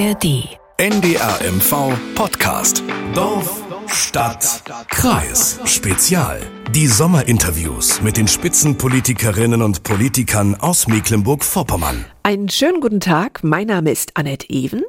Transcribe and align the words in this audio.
ARD. 0.00 0.24
NDR 0.78 1.36
MV 1.52 1.96
Podcast. 2.14 2.82
Dorf, 3.12 3.62
Stadt, 3.86 4.62
Kreis. 4.88 5.58
Spezial. 5.66 6.59
Die 6.72 6.86
Sommerinterviews 6.86 8.00
mit 8.00 8.16
den 8.16 8.28
Spitzenpolitikerinnen 8.28 9.60
und 9.60 9.82
Politikern 9.82 10.54
aus 10.54 10.86
Mecklenburg-Vorpommern. 10.86 12.04
Einen 12.22 12.48
schönen 12.48 12.80
guten 12.80 13.00
Tag, 13.00 13.42
mein 13.42 13.66
Name 13.66 13.90
ist 13.90 14.16
Annette 14.16 14.48
Even. 14.50 14.82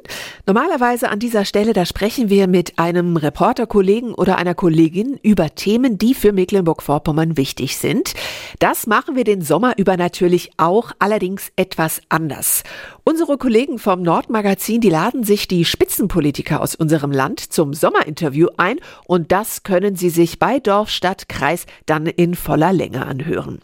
Normalerweise 0.46 1.08
an 1.08 1.18
dieser 1.18 1.44
Stelle, 1.46 1.72
da 1.72 1.86
sprechen 1.86 2.28
wir 2.28 2.46
mit 2.46 2.78
einem 2.78 3.16
Reporterkollegen 3.16 4.14
oder 4.14 4.36
einer 4.36 4.54
Kollegin 4.54 5.18
über 5.22 5.54
Themen, 5.54 5.96
die 5.96 6.14
für 6.14 6.32
Mecklenburg-Vorpommern 6.32 7.38
wichtig 7.38 7.78
sind. 7.78 8.12
Das 8.58 8.86
machen 8.86 9.16
wir 9.16 9.24
den 9.24 9.40
Sommer 9.40 9.78
über 9.78 9.96
natürlich 9.96 10.50
auch, 10.58 10.92
allerdings 10.98 11.50
etwas 11.56 12.02
anders. 12.10 12.64
Unsere 13.02 13.38
Kollegen 13.38 13.78
vom 13.78 14.02
Nordmagazin, 14.02 14.80
die 14.80 14.90
laden 14.90 15.24
sich 15.24 15.48
die 15.48 15.64
Spitzenpolitiker 15.64 16.60
aus 16.60 16.74
unserem 16.74 17.10
Land 17.10 17.40
zum 17.40 17.72
Sommerinterview 17.72 18.48
ein 18.58 18.78
und 19.06 19.32
das 19.32 19.62
können 19.62 19.96
Sie 19.96 20.10
sich 20.10 20.38
bei 20.38 20.60
Dorf, 20.60 20.90
Stadt, 20.90 21.28
Kreis 21.30 21.66
dann 21.86 22.06
in 22.06 22.34
voller 22.34 22.72
Länge 22.72 23.06
anhören. 23.06 23.60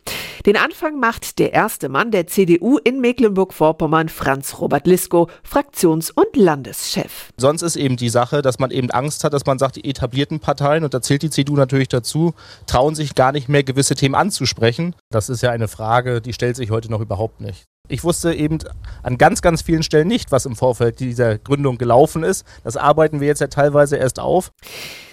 Den 0.46 0.56
Anfang 0.56 0.98
macht 0.98 1.38
der 1.38 1.52
erste 1.52 1.88
Mann 1.88 2.10
der 2.10 2.26
CDU 2.26 2.78
in 2.78 3.00
Mecklenburg-Vorpommern, 3.00 4.08
Franz 4.08 4.60
Robert 4.60 4.86
Lisko, 4.86 5.28
Fraktions- 5.42 6.10
und 6.10 6.36
Landeschef. 6.36 7.30
Sonst 7.36 7.62
ist 7.62 7.76
eben 7.76 7.96
die 7.96 8.08
Sache, 8.08 8.40
dass 8.40 8.58
man 8.58 8.70
eben 8.70 8.90
Angst 8.90 9.24
hat, 9.24 9.32
dass 9.32 9.46
man 9.46 9.58
sagt, 9.58 9.76
die 9.76 9.84
etablierten 9.84 10.40
Parteien, 10.40 10.84
und 10.84 10.94
da 10.94 11.02
zählt 11.02 11.22
die 11.22 11.30
CDU 11.30 11.56
natürlich 11.56 11.88
dazu, 11.88 12.34
trauen 12.66 12.94
sich 12.94 13.14
gar 13.14 13.32
nicht 13.32 13.48
mehr 13.48 13.64
gewisse 13.64 13.94
Themen 13.94 14.14
anzusprechen. 14.14 14.94
Das 15.10 15.28
ist 15.28 15.42
ja 15.42 15.50
eine 15.50 15.68
Frage, 15.68 16.20
die 16.20 16.32
stellt 16.32 16.56
sich 16.56 16.70
heute 16.70 16.90
noch 16.90 17.00
überhaupt 17.00 17.40
nicht. 17.40 17.64
Ich 17.88 18.04
wusste 18.04 18.34
eben 18.34 18.58
an 19.02 19.18
ganz, 19.18 19.42
ganz 19.42 19.62
vielen 19.62 19.82
Stellen 19.82 20.08
nicht, 20.08 20.30
was 20.30 20.46
im 20.46 20.56
Vorfeld 20.56 21.00
dieser 21.00 21.38
Gründung 21.38 21.78
gelaufen 21.78 22.22
ist. 22.22 22.46
Das 22.64 22.76
arbeiten 22.76 23.20
wir 23.20 23.26
jetzt 23.26 23.40
ja 23.40 23.46
teilweise 23.46 23.96
erst 23.96 24.20
auf. 24.20 24.52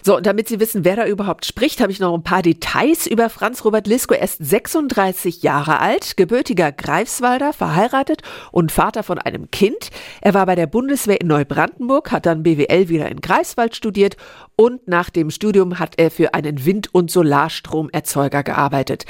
So, 0.03 0.17
und 0.17 0.27
damit 0.27 0.47
Sie 0.47 0.59
wissen, 0.59 0.85
wer 0.85 0.95
da 0.95 1.07
überhaupt 1.07 1.45
spricht, 1.45 1.81
habe 1.81 1.91
ich 1.91 1.99
noch 1.99 2.13
ein 2.13 2.21
paar 2.21 2.43
Details 2.43 3.07
über 3.07 3.29
Franz 3.29 3.65
Robert 3.65 3.87
Lisko. 3.87 4.13
Er 4.13 4.23
ist 4.23 4.37
36 4.37 5.41
Jahre 5.41 5.79
alt, 5.79 6.15
gebürtiger 6.15 6.71
Greifswalder, 6.71 7.53
verheiratet 7.53 8.21
und 8.51 8.71
Vater 8.71 9.01
von 9.01 9.17
einem 9.17 9.49
Kind. 9.49 9.89
Er 10.21 10.35
war 10.35 10.45
bei 10.45 10.53
der 10.53 10.67
Bundeswehr 10.67 11.19
in 11.19 11.27
Neubrandenburg, 11.27 12.11
hat 12.11 12.27
dann 12.27 12.43
BWL 12.43 12.89
wieder 12.89 13.09
in 13.09 13.19
Greifswald 13.21 13.75
studiert 13.75 14.15
und 14.55 14.87
nach 14.87 15.09
dem 15.09 15.31
Studium 15.31 15.79
hat 15.79 15.95
er 15.97 16.11
für 16.11 16.33
einen 16.33 16.65
Wind- 16.65 16.93
und 16.93 17.11
Solarstromerzeuger 17.11 18.43
gearbeitet. 18.43 19.05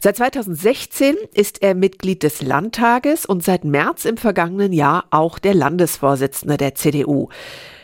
Seit 0.00 0.16
2016 0.16 1.16
ist 1.34 1.62
er 1.62 1.74
Mitglied 1.74 2.22
des 2.22 2.42
Landtages 2.42 3.26
und 3.26 3.42
seit 3.42 3.64
März 3.64 4.04
im 4.04 4.16
vergangenen 4.16 4.72
Jahr 4.72 5.06
auch 5.10 5.38
der 5.38 5.54
Landesvorsitzende 5.54 6.56
der 6.56 6.74
CDU. 6.74 7.28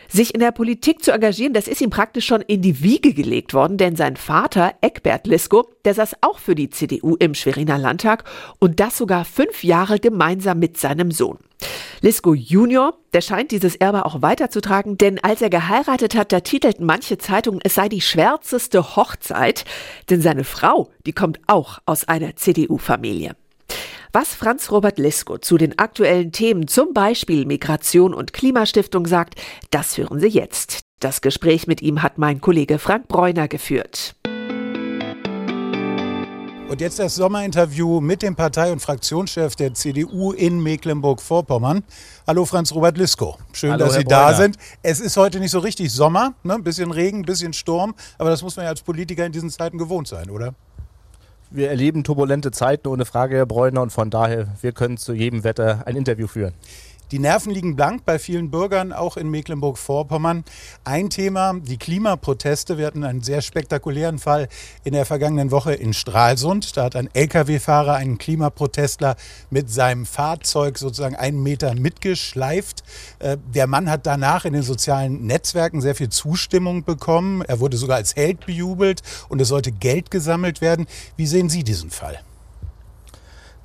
Sich 0.07 0.33
in 0.33 0.39
der 0.39 0.51
Politik 0.51 1.03
zu 1.03 1.11
engagieren, 1.11 1.53
das 1.53 1.67
ist 1.67 1.81
ihm 1.81 1.89
praktisch 1.89 2.25
schon 2.25 2.41
in 2.41 2.61
die 2.61 2.81
Wiege 2.81 3.13
gelegt 3.13 3.53
worden, 3.53 3.77
denn 3.77 3.95
sein 3.95 4.15
Vater, 4.15 4.73
Eckbert 4.81 5.27
Lisko, 5.27 5.67
der 5.83 5.93
saß 5.93 6.17
auch 6.21 6.39
für 6.39 6.55
die 6.55 6.69
CDU 6.69 7.15
im 7.15 7.33
Schweriner 7.33 7.77
Landtag 7.77 8.23
und 8.59 8.79
das 8.79 8.97
sogar 8.97 9.25
fünf 9.25 9.63
Jahre 9.63 9.99
gemeinsam 9.99 10.59
mit 10.59 10.77
seinem 10.77 11.11
Sohn. 11.11 11.39
Lisko 12.01 12.33
Junior, 12.33 12.97
der 13.13 13.21
scheint 13.21 13.51
dieses 13.51 13.75
Erbe 13.75 14.05
auch 14.05 14.21
weiterzutragen, 14.21 14.97
denn 14.97 15.23
als 15.23 15.41
er 15.41 15.49
geheiratet 15.49 16.15
hat, 16.15 16.31
da 16.31 16.39
titelten 16.39 16.85
manche 16.85 17.17
Zeitungen, 17.17 17.61
es 17.63 17.75
sei 17.75 17.89
die 17.89 18.01
schwärzeste 18.01 18.95
Hochzeit, 18.95 19.65
denn 20.09 20.21
seine 20.21 20.43
Frau, 20.43 20.89
die 21.05 21.13
kommt 21.13 21.39
auch 21.47 21.79
aus 21.85 22.07
einer 22.07 22.35
CDU-Familie. 22.35 23.35
Was 24.13 24.33
Franz 24.33 24.71
Robert 24.71 24.97
Lisko 24.97 25.39
zu 25.39 25.57
den 25.57 25.77
aktuellen 25.77 26.31
Themen, 26.31 26.67
zum 26.67 26.93
Beispiel 26.93 27.45
Migration 27.45 28.13
und 28.13 28.31
Klimastiftung 28.31 29.05
sagt, 29.07 29.41
das 29.71 29.97
hören 29.97 30.19
Sie 30.19 30.27
jetzt. 30.27 30.81
Das 31.01 31.19
Gespräch 31.19 31.67
mit 31.67 31.81
ihm 31.81 32.01
hat 32.01 32.17
mein 32.17 32.39
Kollege 32.39 32.79
Frank 32.79 33.09
Bräuner 33.09 33.49
geführt. 33.49 34.15
Und 36.67 36.81
jetzt 36.81 36.97
das 36.97 37.13
Sommerinterview 37.15 38.01
mit 38.01 38.23
dem 38.23 38.35
Partei- 38.35 38.71
und 38.71 38.81
Fraktionschef 38.81 39.55
der 39.55 39.75
CDU 39.75 40.31
in 40.31 40.61
Mecklenburg-Vorpommern. 40.63 41.83
Hallo 42.25 42.43
Franz 42.45 42.73
Robert 42.73 42.97
Lisko. 42.97 43.37
Schön, 43.53 43.71
Hallo, 43.71 43.85
dass 43.85 43.93
Herr 43.93 43.99
Sie 43.99 44.05
da 44.05 44.23
Bräuner. 44.25 44.37
sind. 44.37 44.57
Es 44.81 44.99
ist 44.99 45.15
heute 45.15 45.39
nicht 45.39 45.51
so 45.51 45.59
richtig 45.59 45.91
Sommer, 45.91 46.33
ne? 46.43 46.55
ein 46.55 46.63
bisschen 46.63 46.91
Regen, 46.91 47.19
ein 47.19 47.25
bisschen 47.25 47.53
Sturm, 47.53 47.93
aber 48.17 48.31
das 48.31 48.41
muss 48.41 48.55
man 48.55 48.63
ja 48.65 48.71
als 48.71 48.81
Politiker 48.81 49.25
in 49.25 49.31
diesen 49.31 49.51
Zeiten 49.51 49.77
gewohnt 49.77 50.07
sein, 50.07 50.29
oder? 50.31 50.55
Wir 51.51 51.69
erleben 51.69 52.03
turbulente 52.03 52.49
Zeiten 52.49 52.87
ohne 52.87 53.05
Frage, 53.05 53.35
Herr 53.37 53.45
Bräuner, 53.45 53.83
und 53.83 53.91
von 53.91 54.09
daher, 54.09 54.47
wir 54.61 54.71
können 54.71 54.97
zu 54.97 55.13
jedem 55.13 55.43
Wetter 55.43 55.83
ein 55.85 55.95
Interview 55.95 56.25
führen. 56.25 56.55
Die 57.11 57.19
Nerven 57.19 57.53
liegen 57.53 57.75
blank 57.75 58.03
bei 58.03 58.17
vielen 58.17 58.49
Bürgern, 58.49 58.91
auch 58.91 59.15
in 59.15 59.29
Mecklenburg-Vorpommern. 59.29 60.43
Ein 60.83 61.11
Thema, 61.11 61.53
die 61.53 61.77
Klimaproteste. 61.77 62.79
Wir 62.79 62.87
hatten 62.87 63.03
einen 63.03 63.21
sehr 63.21 63.43
spektakulären 63.43 64.17
Fall 64.17 64.47
in 64.83 64.93
der 64.93 65.05
vergangenen 65.05 65.51
Woche 65.51 65.73
in 65.73 65.93
Stralsund. 65.93 66.75
Da 66.75 66.85
hat 66.85 66.95
ein 66.95 67.09
Lkw-Fahrer 67.13 67.93
einen 67.93 68.17
Klimaprotestler 68.17 69.17
mit 69.51 69.69
seinem 69.69 70.07
Fahrzeug 70.07 70.79
sozusagen 70.79 71.15
einen 71.15 71.43
Meter 71.43 71.75
mitgeschleift. 71.75 72.83
Äh, 73.19 73.37
Der 73.53 73.67
Mann 73.67 73.87
hat 73.89 74.07
danach 74.07 74.45
in 74.45 74.53
den 74.53 74.63
sozialen 74.63 75.27
Netzwerken 75.27 75.81
sehr 75.81 75.93
viel 75.93 76.09
Zustimmung 76.09 76.85
bekommen. 76.85 77.43
Er 77.43 77.59
wurde 77.59 77.77
sogar 77.77 77.97
als 77.97 78.15
Held 78.15 78.47
bejubelt 78.47 79.03
und 79.29 79.39
es 79.39 79.47
sollte 79.49 79.71
Geld 79.71 80.09
gesammelt 80.09 80.59
werden. 80.59 80.87
Wie 81.17 81.27
sehen 81.27 81.49
Sie 81.49 81.63
diesen 81.63 81.91
Fall? 81.91 82.19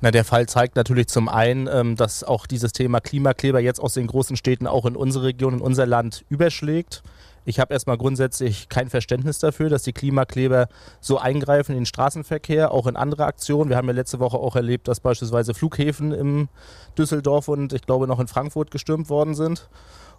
Na, 0.03 0.09
der 0.09 0.25
Fall 0.25 0.47
zeigt 0.47 0.75
natürlich 0.75 1.07
zum 1.07 1.29
einen, 1.29 1.69
ähm, 1.71 1.95
dass 1.95 2.23
auch 2.23 2.47
dieses 2.47 2.71
Thema 2.71 2.99
Klimakleber 2.99 3.59
jetzt 3.59 3.79
aus 3.79 3.93
den 3.93 4.07
großen 4.07 4.35
Städten 4.35 4.65
auch 4.65 4.85
in 4.87 4.95
unsere 4.95 5.25
Region, 5.25 5.53
in 5.53 5.61
unser 5.61 5.85
Land 5.85 6.25
überschlägt. 6.27 7.03
Ich 7.45 7.59
habe 7.59 7.73
erstmal 7.73 7.97
grundsätzlich 7.97 8.67
kein 8.67 8.89
Verständnis 8.89 9.37
dafür, 9.37 9.69
dass 9.69 9.83
die 9.83 9.93
Klimakleber 9.93 10.69
so 10.99 11.19
eingreifen 11.19 11.73
in 11.73 11.81
den 11.81 11.85
Straßenverkehr, 11.85 12.71
auch 12.71 12.87
in 12.87 12.95
andere 12.95 13.25
Aktionen. 13.25 13.69
Wir 13.69 13.77
haben 13.77 13.87
ja 13.87 13.93
letzte 13.93 14.19
Woche 14.19 14.37
auch 14.37 14.55
erlebt, 14.55 14.87
dass 14.87 14.99
beispielsweise 14.99 15.53
Flughäfen 15.53 16.11
im 16.11 16.49
Düsseldorf 16.97 17.47
und 17.47 17.71
ich 17.73 17.83
glaube 17.83 18.07
noch 18.07 18.19
in 18.19 18.27
Frankfurt 18.27 18.71
gestürmt 18.71 19.09
worden 19.09 19.35
sind. 19.35 19.69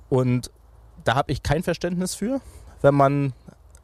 Und 0.08 0.52
da 1.04 1.16
habe 1.16 1.32
ich 1.32 1.42
kein 1.42 1.64
Verständnis 1.64 2.14
für, 2.14 2.40
wenn 2.82 2.94
man 2.94 3.32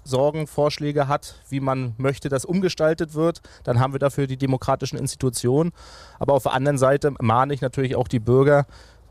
Sorgen, 0.08 0.46
Vorschläge 0.46 1.08
hat, 1.08 1.36
wie 1.48 1.60
man 1.60 1.94
möchte, 1.98 2.28
dass 2.28 2.44
umgestaltet 2.44 3.14
wird, 3.14 3.40
dann 3.64 3.78
haben 3.78 3.92
wir 3.92 4.00
dafür 4.00 4.26
die 4.26 4.36
demokratischen 4.36 4.98
Institutionen. 4.98 5.72
Aber 6.18 6.34
auf 6.34 6.44
der 6.44 6.52
anderen 6.52 6.78
Seite 6.78 7.12
mahne 7.20 7.54
ich 7.54 7.60
natürlich 7.60 7.96
auch 7.96 8.08
die 8.08 8.20
Bürger, 8.20 8.66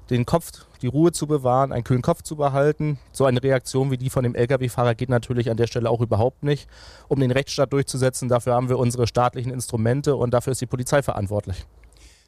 den 0.09 0.25
Kopf, 0.25 0.51
die 0.81 0.87
Ruhe 0.87 1.11
zu 1.11 1.27
bewahren, 1.27 1.71
einen 1.71 1.83
kühlen 1.83 2.01
Kopf 2.01 2.21
zu 2.21 2.35
behalten. 2.35 2.99
So 3.11 3.25
eine 3.25 3.43
Reaktion 3.43 3.91
wie 3.91 3.97
die 3.97 4.09
von 4.09 4.23
dem 4.23 4.35
Lkw-Fahrer 4.35 4.95
geht 4.95 5.09
natürlich 5.09 5.49
an 5.49 5.57
der 5.57 5.67
Stelle 5.67 5.89
auch 5.89 6.01
überhaupt 6.01 6.43
nicht. 6.43 6.69
Um 7.07 7.19
den 7.19 7.31
Rechtsstaat 7.31 7.73
durchzusetzen, 7.73 8.29
dafür 8.29 8.53
haben 8.53 8.69
wir 8.69 8.79
unsere 8.79 9.07
staatlichen 9.07 9.51
Instrumente 9.51 10.15
und 10.15 10.33
dafür 10.33 10.51
ist 10.51 10.61
die 10.61 10.65
Polizei 10.65 11.01
verantwortlich. 11.01 11.65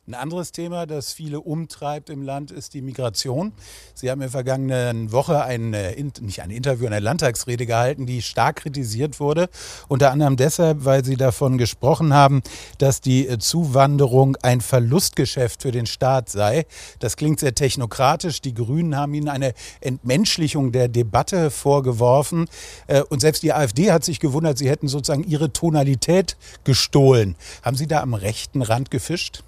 Ein 0.09 0.15
anderes 0.15 0.51
Thema, 0.51 0.87
das 0.87 1.13
viele 1.13 1.39
umtreibt 1.39 2.09
im 2.09 2.23
Land, 2.23 2.49
ist 2.49 2.73
die 2.73 2.81
Migration. 2.81 3.53
Sie 3.93 4.09
haben 4.09 4.17
in 4.17 4.21
der 4.21 4.31
vergangenen 4.31 5.11
Woche 5.11 5.43
ein, 5.43 5.75
äh, 5.75 6.03
nicht 6.21 6.41
ein 6.41 6.49
Interview, 6.49 6.87
eine 6.87 6.99
Landtagsrede 6.99 7.67
gehalten, 7.67 8.07
die 8.07 8.23
stark 8.23 8.55
kritisiert 8.55 9.19
wurde. 9.19 9.49
Unter 9.87 10.09
anderem 10.09 10.35
deshalb, 10.35 10.83
weil 10.83 11.05
Sie 11.05 11.15
davon 11.15 11.59
gesprochen 11.59 12.11
haben, 12.11 12.41
dass 12.79 13.01
die 13.01 13.27
äh, 13.27 13.37
Zuwanderung 13.37 14.35
ein 14.41 14.61
Verlustgeschäft 14.61 15.61
für 15.61 15.71
den 15.71 15.85
Staat 15.85 16.31
sei. 16.31 16.65
Das 16.97 17.15
klingt 17.15 17.39
sehr 17.39 17.53
technokratisch. 17.53 18.41
Die 18.41 18.55
Grünen 18.55 18.95
haben 18.95 19.13
Ihnen 19.13 19.29
eine 19.29 19.53
Entmenschlichung 19.79 20.71
der 20.71 20.87
Debatte 20.87 21.51
vorgeworfen. 21.51 22.49
Äh, 22.87 23.03
Und 23.03 23.19
selbst 23.19 23.43
die 23.43 23.53
AfD 23.53 23.91
hat 23.91 24.03
sich 24.03 24.19
gewundert, 24.19 24.57
Sie 24.57 24.71
hätten 24.71 24.87
sozusagen 24.87 25.23
ihre 25.23 25.53
Tonalität 25.53 26.35
gestohlen. 26.63 27.35
Haben 27.61 27.77
Sie 27.77 27.85
da 27.85 28.01
am 28.01 28.15
rechten 28.15 28.63
Rand 28.63 28.89
gefischt? 28.89 29.43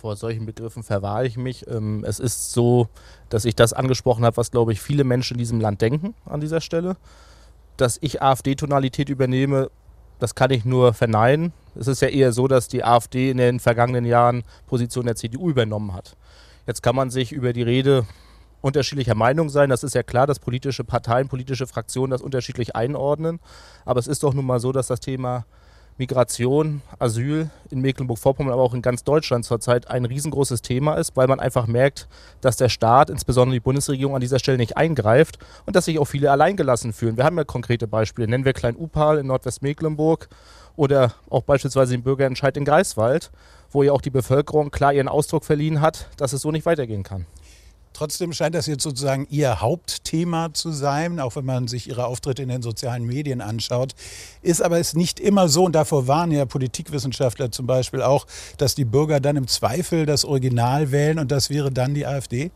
Vor 0.00 0.16
solchen 0.16 0.46
Begriffen 0.46 0.82
verwahre 0.82 1.26
ich 1.26 1.36
mich. 1.36 1.66
Ähm, 1.68 2.04
Es 2.06 2.20
ist 2.20 2.52
so, 2.52 2.88
dass 3.28 3.44
ich 3.44 3.54
das 3.54 3.74
angesprochen 3.74 4.24
habe, 4.24 4.38
was, 4.38 4.50
glaube 4.50 4.72
ich, 4.72 4.80
viele 4.80 5.04
Menschen 5.04 5.34
in 5.34 5.38
diesem 5.40 5.60
Land 5.60 5.82
denken 5.82 6.14
an 6.24 6.40
dieser 6.40 6.62
Stelle. 6.62 6.96
Dass 7.76 7.98
ich 8.00 8.22
AfD-Tonalität 8.22 9.10
übernehme, 9.10 9.70
das 10.18 10.34
kann 10.34 10.52
ich 10.52 10.64
nur 10.64 10.94
verneinen. 10.94 11.52
Es 11.74 11.86
ist 11.86 12.00
ja 12.00 12.08
eher 12.08 12.32
so, 12.32 12.48
dass 12.48 12.66
die 12.66 12.82
AfD 12.82 13.30
in 13.30 13.36
den 13.36 13.60
vergangenen 13.60 14.06
Jahren 14.06 14.42
Position 14.66 15.04
der 15.04 15.16
CDU 15.16 15.50
übernommen 15.50 15.92
hat. 15.92 16.16
Jetzt 16.66 16.82
kann 16.82 16.96
man 16.96 17.10
sich 17.10 17.30
über 17.30 17.52
die 17.52 17.62
Rede 17.62 18.06
unterschiedlicher 18.62 19.14
Meinung 19.14 19.50
sein. 19.50 19.68
Das 19.68 19.84
ist 19.84 19.94
ja 19.94 20.02
klar, 20.02 20.26
dass 20.26 20.38
politische 20.38 20.82
Parteien, 20.82 21.28
politische 21.28 21.66
Fraktionen 21.66 22.10
das 22.10 22.22
unterschiedlich 22.22 22.74
einordnen. 22.74 23.38
Aber 23.84 24.00
es 24.00 24.06
ist 24.06 24.22
doch 24.22 24.32
nun 24.32 24.46
mal 24.46 24.60
so, 24.60 24.72
dass 24.72 24.86
das 24.86 25.00
Thema 25.00 25.44
Migration, 26.00 26.80
Asyl 26.98 27.50
in 27.70 27.82
Mecklenburg-Vorpommern, 27.82 28.54
aber 28.54 28.62
auch 28.62 28.72
in 28.72 28.80
ganz 28.80 29.04
Deutschland 29.04 29.44
zurzeit 29.44 29.90
ein 29.90 30.06
riesengroßes 30.06 30.62
Thema 30.62 30.94
ist, 30.94 31.14
weil 31.14 31.28
man 31.28 31.40
einfach 31.40 31.66
merkt, 31.66 32.08
dass 32.40 32.56
der 32.56 32.70
Staat, 32.70 33.10
insbesondere 33.10 33.54
die 33.54 33.60
Bundesregierung, 33.60 34.14
an 34.14 34.22
dieser 34.22 34.38
Stelle 34.38 34.56
nicht 34.56 34.78
eingreift 34.78 35.38
und 35.66 35.76
dass 35.76 35.84
sich 35.84 35.98
auch 35.98 36.06
viele 36.06 36.30
alleingelassen 36.30 36.94
fühlen. 36.94 37.18
Wir 37.18 37.24
haben 37.24 37.36
ja 37.36 37.44
konkrete 37.44 37.86
Beispiele. 37.86 38.26
Nennen 38.28 38.46
wir 38.46 38.54
Klein-Upal 38.54 39.18
in 39.18 39.26
Nordwestmecklenburg 39.26 40.30
oder 40.74 41.12
auch 41.28 41.42
beispielsweise 41.42 41.92
den 41.92 42.02
Bürgerentscheid 42.02 42.56
in 42.56 42.64
Greifswald, 42.64 43.30
wo 43.70 43.82
ja 43.82 43.92
auch 43.92 44.00
die 44.00 44.08
Bevölkerung 44.10 44.70
klar 44.70 44.94
ihren 44.94 45.08
Ausdruck 45.08 45.44
verliehen 45.44 45.82
hat, 45.82 46.08
dass 46.16 46.32
es 46.32 46.40
so 46.40 46.50
nicht 46.50 46.64
weitergehen 46.64 47.02
kann. 47.02 47.26
Trotzdem 47.92 48.32
scheint 48.32 48.54
das 48.54 48.66
jetzt 48.66 48.82
sozusagen 48.82 49.26
Ihr 49.30 49.60
Hauptthema 49.60 50.54
zu 50.54 50.70
sein, 50.70 51.18
auch 51.20 51.36
wenn 51.36 51.44
man 51.44 51.68
sich 51.68 51.88
Ihre 51.88 52.06
Auftritte 52.06 52.42
in 52.42 52.48
den 52.48 52.62
sozialen 52.62 53.04
Medien 53.04 53.40
anschaut. 53.40 53.94
Ist 54.42 54.62
aber 54.62 54.78
es 54.78 54.94
nicht 54.94 55.20
immer 55.20 55.48
so, 55.48 55.64
und 55.64 55.72
davor 55.72 56.06
warnen 56.06 56.32
ja 56.32 56.46
Politikwissenschaftler 56.46 57.50
zum 57.50 57.66
Beispiel 57.66 58.02
auch, 58.02 58.26
dass 58.58 58.74
die 58.74 58.84
Bürger 58.84 59.20
dann 59.20 59.36
im 59.36 59.48
Zweifel 59.48 60.06
das 60.06 60.24
Original 60.24 60.92
wählen 60.92 61.18
und 61.18 61.30
das 61.30 61.50
wäre 61.50 61.70
dann 61.70 61.94
die 61.94 62.06
AfD? 62.06 62.50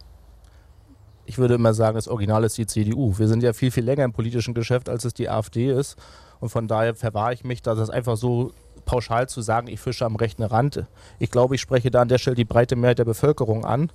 Ich 1.26 1.38
würde 1.38 1.54
immer 1.54 1.74
sagen, 1.74 1.96
das 1.96 2.08
Original 2.08 2.44
ist 2.44 2.58
die 2.58 2.66
CDU. 2.66 3.18
Wir 3.18 3.28
sind 3.28 3.42
ja 3.42 3.52
viel, 3.52 3.70
viel 3.70 3.84
länger 3.84 4.04
im 4.04 4.12
politischen 4.12 4.54
Geschäft, 4.54 4.88
als 4.88 5.04
es 5.04 5.14
die 5.14 5.28
AfD 5.28 5.70
ist. 5.70 5.96
Und 6.40 6.50
von 6.50 6.68
daher 6.68 6.94
verwahre 6.94 7.32
ich 7.32 7.44
mich, 7.44 7.62
dass 7.62 7.78
es 7.78 7.88
einfach 7.88 8.16
so 8.16 8.52
pauschal 8.84 9.28
zu 9.28 9.40
sagen, 9.40 9.68
ich 9.68 9.80
fische 9.80 10.04
am 10.04 10.16
rechten 10.16 10.42
Rand. 10.42 10.84
Ich 11.18 11.30
glaube, 11.30 11.54
ich 11.54 11.60
spreche 11.60 11.90
da 11.90 12.02
an 12.02 12.08
der 12.08 12.18
Stelle 12.18 12.36
die 12.36 12.44
breite 12.44 12.76
Mehrheit 12.76 12.98
der 12.98 13.06
Bevölkerung 13.06 13.64
an. 13.64 13.90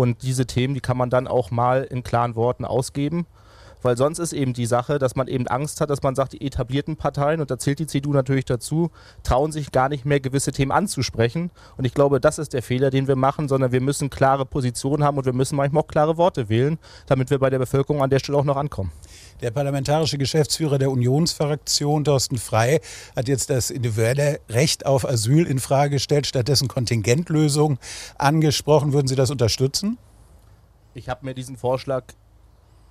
Und 0.00 0.22
diese 0.22 0.46
Themen, 0.46 0.72
die 0.72 0.80
kann 0.80 0.96
man 0.96 1.10
dann 1.10 1.28
auch 1.28 1.50
mal 1.50 1.82
in 1.82 2.02
klaren 2.02 2.34
Worten 2.34 2.64
ausgeben. 2.64 3.26
Weil 3.82 3.98
sonst 3.98 4.18
ist 4.18 4.32
eben 4.32 4.54
die 4.54 4.64
Sache, 4.64 4.98
dass 4.98 5.14
man 5.14 5.28
eben 5.28 5.46
Angst 5.46 5.82
hat, 5.82 5.90
dass 5.90 6.02
man 6.02 6.14
sagt, 6.14 6.32
die 6.32 6.40
etablierten 6.40 6.96
Parteien, 6.96 7.42
und 7.42 7.50
da 7.50 7.58
zählt 7.58 7.80
die 7.80 7.86
CDU 7.86 8.14
natürlich 8.14 8.46
dazu, 8.46 8.90
trauen 9.24 9.52
sich 9.52 9.72
gar 9.72 9.90
nicht 9.90 10.06
mehr 10.06 10.18
gewisse 10.18 10.52
Themen 10.52 10.72
anzusprechen. 10.72 11.50
Und 11.76 11.84
ich 11.84 11.92
glaube, 11.92 12.18
das 12.18 12.38
ist 12.38 12.54
der 12.54 12.62
Fehler, 12.62 12.88
den 12.88 13.08
wir 13.08 13.16
machen, 13.16 13.46
sondern 13.46 13.72
wir 13.72 13.82
müssen 13.82 14.08
klare 14.08 14.46
Positionen 14.46 15.04
haben 15.04 15.18
und 15.18 15.26
wir 15.26 15.34
müssen 15.34 15.56
manchmal 15.56 15.82
auch 15.82 15.88
klare 15.88 16.16
Worte 16.16 16.48
wählen, 16.48 16.78
damit 17.04 17.28
wir 17.28 17.38
bei 17.38 17.50
der 17.50 17.58
Bevölkerung 17.58 18.02
an 18.02 18.08
der 18.08 18.20
Stelle 18.20 18.38
auch 18.38 18.44
noch 18.44 18.56
ankommen. 18.56 18.92
Der 19.40 19.50
parlamentarische 19.50 20.18
Geschäftsführer 20.18 20.78
der 20.78 20.90
Unionsfraktion, 20.90 22.04
Thorsten 22.04 22.36
Frey, 22.36 22.80
hat 23.16 23.26
jetzt 23.26 23.48
das 23.48 23.70
individuelle 23.70 24.40
Recht 24.50 24.84
auf 24.84 25.08
Asyl 25.08 25.46
in 25.46 25.58
Frage 25.58 25.92
gestellt, 25.96 26.26
stattdessen 26.26 26.68
Kontingentlösung 26.68 27.78
angesprochen. 28.18 28.92
Würden 28.92 29.08
Sie 29.08 29.16
das 29.16 29.30
unterstützen? 29.30 29.96
Ich 30.92 31.08
habe 31.08 31.24
mir 31.24 31.34
diesen 31.34 31.56
Vorschlag 31.56 32.04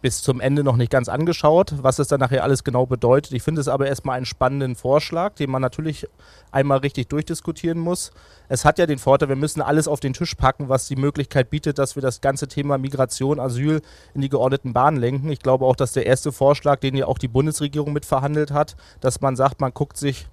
bis 0.02 0.22
zum 0.22 0.40
Ende 0.40 0.64
noch 0.64 0.78
nicht 0.78 0.92
ganz 0.92 1.10
angeschaut, 1.10 1.74
was 1.82 2.00
es 2.00 2.08
dann 2.08 2.20
nachher 2.20 2.44
alles 2.44 2.64
genau 2.64 2.86
bedeutet. 2.86 3.34
Ich 3.34 3.44
finde 3.44 3.62
es 3.62 3.68
aber 3.68 3.88
erstmal 3.88 4.18
einen 4.18 4.26
spannenden 4.26 4.76
Vorschlag, 4.76 5.36
den 5.36 5.50
man 5.50 5.62
natürlich 5.62 6.08
einmal 6.52 6.80
richtig 6.80 7.10
durchdiskutieren 7.10 7.80
muss. 7.80 8.12
Es 8.48 8.66
hat 8.66 8.80
ja 8.80 8.86
den 8.86 8.98
Vorteil, 8.98 9.30
wir 9.30 9.36
müssen 9.36 9.62
alles 9.62 9.88
auf 9.88 10.00
den 10.00 10.14
Tisch 10.14 10.36
packen, 10.36 10.70
was 10.70 10.88
die 10.88 10.96
Möglichkeit 10.96 11.50
bietet, 11.50 11.78
dass 11.78 11.96
wir 11.96 12.02
das 12.02 12.22
ganze 12.22 12.48
Thema 12.48 12.78
Migration, 12.78 13.40
Asyl 13.40 13.82
in 14.14 14.22
die 14.22 14.30
geordneten 14.30 14.74
Bahnen 14.74 14.98
lenken. 14.98 15.30
Ich 15.32 15.40
glaube 15.40 15.66
auch, 15.66 15.76
dass 15.76 15.94
der 15.94 16.06
erste 16.06 16.32
Vorschlag, 16.32 16.80
den 16.80 16.96
ja 16.96 17.06
auch 17.06 17.18
die 17.18 17.28
Bundesregierung 17.28 17.94
mitverhandelt 17.94 18.52
hat, 18.52 18.76
dass 19.02 19.22
man 19.22 19.36
sagt, 19.36 19.60
man 19.60 19.74
guckt 19.74 19.98
sich 19.98 20.28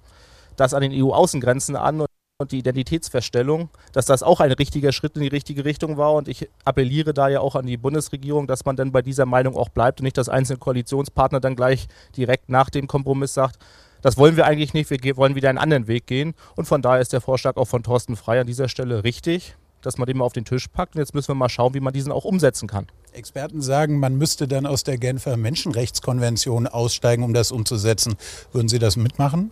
das 0.55 0.73
an 0.73 0.81
den 0.81 0.91
EU-Außengrenzen 0.91 1.75
an 1.75 2.06
und 2.39 2.51
die 2.51 2.59
Identitätsfeststellung, 2.59 3.69
dass 3.93 4.05
das 4.05 4.21
auch 4.21 4.41
ein 4.41 4.51
richtiger 4.51 4.91
Schritt 4.91 5.15
in 5.15 5.23
die 5.23 5.27
richtige 5.27 5.65
Richtung 5.65 5.97
war. 5.97 6.13
Und 6.13 6.27
ich 6.27 6.47
appelliere 6.65 7.11
da 7.11 7.29
ja 7.29 7.39
auch 7.39 7.55
an 7.55 7.65
die 7.65 7.77
Bundesregierung, 7.77 8.45
dass 8.45 8.63
man 8.63 8.75
dann 8.75 8.91
bei 8.91 9.01
dieser 9.01 9.25
Meinung 9.25 9.55
auch 9.55 9.69
bleibt 9.69 9.99
und 9.99 10.03
nicht, 10.03 10.19
dass 10.19 10.29
einzelne 10.29 10.59
Koalitionspartner 10.59 11.39
dann 11.39 11.55
gleich 11.55 11.87
direkt 12.15 12.49
nach 12.49 12.69
dem 12.69 12.85
Kompromiss 12.85 13.33
sagt, 13.33 13.57
das 14.03 14.17
wollen 14.17 14.35
wir 14.37 14.45
eigentlich 14.45 14.75
nicht, 14.75 14.91
wir 14.91 15.17
wollen 15.17 15.33
wieder 15.33 15.49
einen 15.49 15.57
anderen 15.57 15.87
Weg 15.87 16.05
gehen. 16.05 16.35
Und 16.55 16.65
von 16.65 16.83
daher 16.83 17.01
ist 17.01 17.11
der 17.11 17.21
Vorschlag 17.21 17.57
auch 17.57 17.65
von 17.65 17.81
Thorsten 17.81 18.15
Frey 18.15 18.39
an 18.39 18.45
dieser 18.45 18.69
Stelle 18.69 19.03
richtig, 19.03 19.55
dass 19.81 19.97
man 19.97 20.05
den 20.05 20.17
mal 20.17 20.25
auf 20.25 20.33
den 20.33 20.45
Tisch 20.45 20.67
packt. 20.67 20.93
Und 20.93 20.99
jetzt 20.99 21.15
müssen 21.15 21.29
wir 21.29 21.35
mal 21.35 21.49
schauen, 21.49 21.73
wie 21.73 21.79
man 21.79 21.91
diesen 21.91 22.11
auch 22.11 22.23
umsetzen 22.23 22.67
kann. 22.67 22.85
Experten 23.13 23.63
sagen, 23.63 23.99
man 23.99 24.15
müsste 24.15 24.47
dann 24.47 24.67
aus 24.67 24.83
der 24.83 24.99
Genfer 24.99 25.37
Menschenrechtskonvention 25.37 26.67
aussteigen, 26.67 27.23
um 27.23 27.33
das 27.33 27.51
umzusetzen. 27.51 28.15
Würden 28.51 28.67
Sie 28.67 28.77
das 28.77 28.95
mitmachen? 28.95 29.49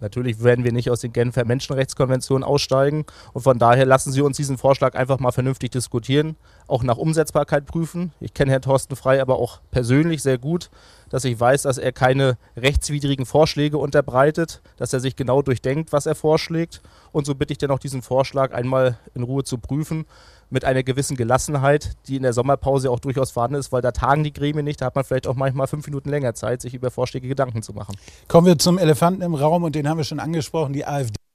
Natürlich 0.00 0.42
werden 0.42 0.64
wir 0.64 0.72
nicht 0.72 0.90
aus 0.90 1.00
den 1.00 1.12
Genfer 1.12 1.44
Menschenrechtskonventionen 1.44 2.44
aussteigen. 2.44 3.04
Und 3.32 3.42
von 3.42 3.58
daher 3.58 3.86
lassen 3.86 4.12
Sie 4.12 4.22
uns 4.22 4.36
diesen 4.36 4.58
Vorschlag 4.58 4.94
einfach 4.94 5.18
mal 5.18 5.32
vernünftig 5.32 5.70
diskutieren, 5.70 6.36
auch 6.66 6.82
nach 6.82 6.96
Umsetzbarkeit 6.96 7.66
prüfen. 7.66 8.12
Ich 8.20 8.34
kenne 8.34 8.52
Herrn 8.52 8.62
Thorsten 8.62 8.96
Frei 8.96 9.20
aber 9.20 9.36
auch 9.36 9.60
persönlich 9.70 10.22
sehr 10.22 10.38
gut, 10.38 10.70
dass 11.10 11.24
ich 11.24 11.38
weiß, 11.38 11.62
dass 11.62 11.78
er 11.78 11.92
keine 11.92 12.38
rechtswidrigen 12.56 13.26
Vorschläge 13.26 13.78
unterbreitet, 13.78 14.62
dass 14.76 14.92
er 14.92 15.00
sich 15.00 15.16
genau 15.16 15.42
durchdenkt, 15.42 15.92
was 15.92 16.06
er 16.06 16.14
vorschlägt. 16.14 16.80
Und 17.12 17.26
so 17.26 17.34
bitte 17.34 17.52
ich 17.52 17.58
dann 17.58 17.70
auch 17.70 17.78
diesen 17.78 18.02
Vorschlag 18.02 18.52
einmal 18.52 18.98
in 19.14 19.22
Ruhe 19.22 19.44
zu 19.44 19.58
prüfen 19.58 20.06
mit 20.50 20.64
einer 20.64 20.82
gewissen 20.82 21.16
Gelassenheit, 21.16 21.96
die 22.06 22.16
in 22.16 22.22
der 22.22 22.32
Sommerpause 22.32 22.90
auch 22.90 23.00
durchaus 23.00 23.30
vorhanden 23.30 23.56
ist, 23.56 23.72
weil 23.72 23.82
da 23.82 23.92
tagen 23.92 24.24
die 24.24 24.32
Gremien 24.32 24.64
nicht. 24.64 24.80
Da 24.80 24.86
hat 24.86 24.94
man 24.94 25.04
vielleicht 25.04 25.26
auch 25.26 25.36
manchmal 25.36 25.66
fünf 25.66 25.86
Minuten 25.86 26.10
länger 26.10 26.34
Zeit, 26.34 26.60
sich 26.60 26.74
über 26.74 26.90
Vorschläge 26.90 27.28
Gedanken 27.28 27.62
zu 27.62 27.72
machen. 27.72 27.96
Kommen 28.28 28.46
wir 28.46 28.58
zum 28.58 28.78
Elefanten 28.78 29.22
im 29.22 29.34
Raum 29.34 29.64
und 29.64 29.74
den 29.74 29.88
haben 29.88 29.98
wir 29.98 30.04
schon 30.04 30.20
angesprochen, 30.20 30.72
die 30.72 30.84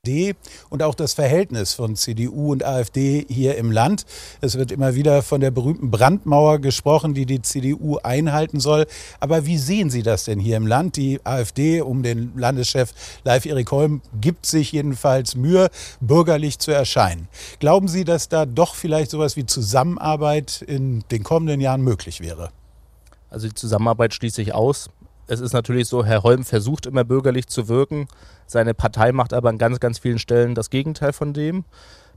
AfD 0.06 0.36
und 0.70 0.84
auch 0.84 0.96
das 0.96 1.14
Verhältnis 1.14 1.74
von 1.74 1.96
CDU 1.96 2.52
und 2.52 2.64
AfD 2.64 3.26
hier 3.28 3.58
im 3.58 3.72
Land. 3.72 4.06
Es 4.42 4.58
wird 4.58 4.72
immer 4.72 4.96
wieder 4.96 5.24
von 5.24 5.42
der 5.42 5.52
berühmten 5.52 5.92
Brandmauer 5.92 6.60
gesprochen, 6.60 7.14
die 7.14 7.26
die 7.26 7.42
CDU 7.42 7.98
einhalten 7.98 8.60
soll. 8.60 8.86
Aber 9.20 9.46
wie 9.46 9.58
sehen 9.58 9.90
Sie 9.90 10.04
das 10.04 10.26
denn 10.26 10.40
hier 10.40 10.58
im 10.58 10.68
Land? 10.68 10.96
Die 10.98 11.20
AfD 11.24 11.82
um 11.82 12.04
den 12.04 12.34
Landeschef 12.36 12.94
Leif 13.24 13.46
Erik 13.46 13.72
Holm 13.72 14.02
gibt 14.22 14.46
sich 14.46 14.72
jedenfalls 14.72 15.36
Mühe, 15.36 15.70
bürgerlich 16.00 16.60
zu 16.60 16.72
erscheinen. 16.72 17.28
Glauben 17.60 17.88
Sie, 17.88 18.04
dass 18.04 18.30
da 18.30 18.46
doch 18.46 18.76
vielleicht 18.76 19.12
sowas 19.12 19.36
wie 19.36 19.46
Zusammenarbeit 19.46 20.62
in 20.62 21.04
den 21.12 21.24
kommenden 21.24 21.60
Jahren 21.60 21.82
möglich 21.82 22.22
wäre? 22.22 22.52
Also 23.30 23.48
die 23.48 23.56
Zusammenarbeit 23.56 24.14
schließe 24.14 24.42
ich 24.42 24.54
aus 24.54 24.90
es 25.28 25.40
ist 25.40 25.54
natürlich 25.54 25.88
so, 25.88 26.06
Herr 26.06 26.24
Holm 26.24 26.44
versucht 26.44 26.86
immer 26.86 27.04
bürgerlich 27.04 27.48
zu 27.48 27.68
wirken. 27.68 28.08
Seine 28.46 28.74
Partei 28.74 29.12
macht 29.12 29.34
aber 29.34 29.50
an 29.50 29.58
ganz, 29.58 29.80
ganz 29.80 30.00
vielen 30.00 30.20
Stellen 30.20 30.56
das 30.56 30.70
Gegenteil 30.70 31.14
von 31.14 31.34
dem. 31.34 31.66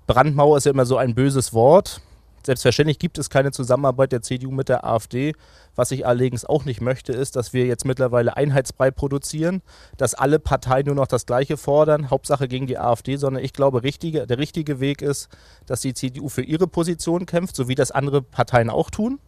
Brandmauer 0.06 0.58
ist 0.58 0.64
ja 0.64 0.72
immer 0.72 0.87
so 0.87 0.96
ein 0.96 1.14
böses 1.14 1.52
Wort. 1.52 2.00
Selbstverständlich 2.44 2.99
gibt 2.99 3.19
es 3.19 3.31
keine 3.31 3.50
Zusammenarbeit 3.50 4.12
der 4.12 4.22
CDU 4.22 4.50
mit 4.50 4.69
der 4.69 4.84
AfD. 4.87 5.34
Was 5.75 5.90
ich 5.90 6.06
allerdings 6.06 6.44
auch 6.44 6.64
nicht 6.64 6.81
möchte, 6.81 7.12
ist, 7.12 7.37
dass 7.37 7.52
wir 7.52 7.66
jetzt 7.66 7.84
mittlerweile 7.84 8.37
Einheitsbrei 8.37 8.90
produzieren, 8.90 9.60
dass 9.96 10.14
alle 10.14 10.38
Parteien 10.38 10.87
nur 10.87 10.94
noch 10.94 11.06
das 11.06 11.26
Gleiche 11.26 11.56
fordern, 11.56 12.10
Hauptsache 12.10 12.49
gegen 12.49 12.66
die 12.66 12.78
AfD, 12.78 13.16
sondern 13.16 13.44
ich 13.44 13.52
glaube, 13.52 13.82
richtige, 13.82 14.26
der 14.26 14.38
richtige 14.38 14.81
Weg 14.81 15.02
ist, 15.02 15.28
dass 15.66 15.82
die 15.82 15.94
CDU 15.94 16.28
für 16.28 16.43
ihre 16.43 16.66
Position 16.66 17.26
kämpft, 17.26 17.55
so 17.55 17.69
wie 17.69 17.75
das 17.75 17.90
andere 17.90 18.22
Parteien 18.22 18.70
auch 18.70 18.90
tun, 18.90 19.20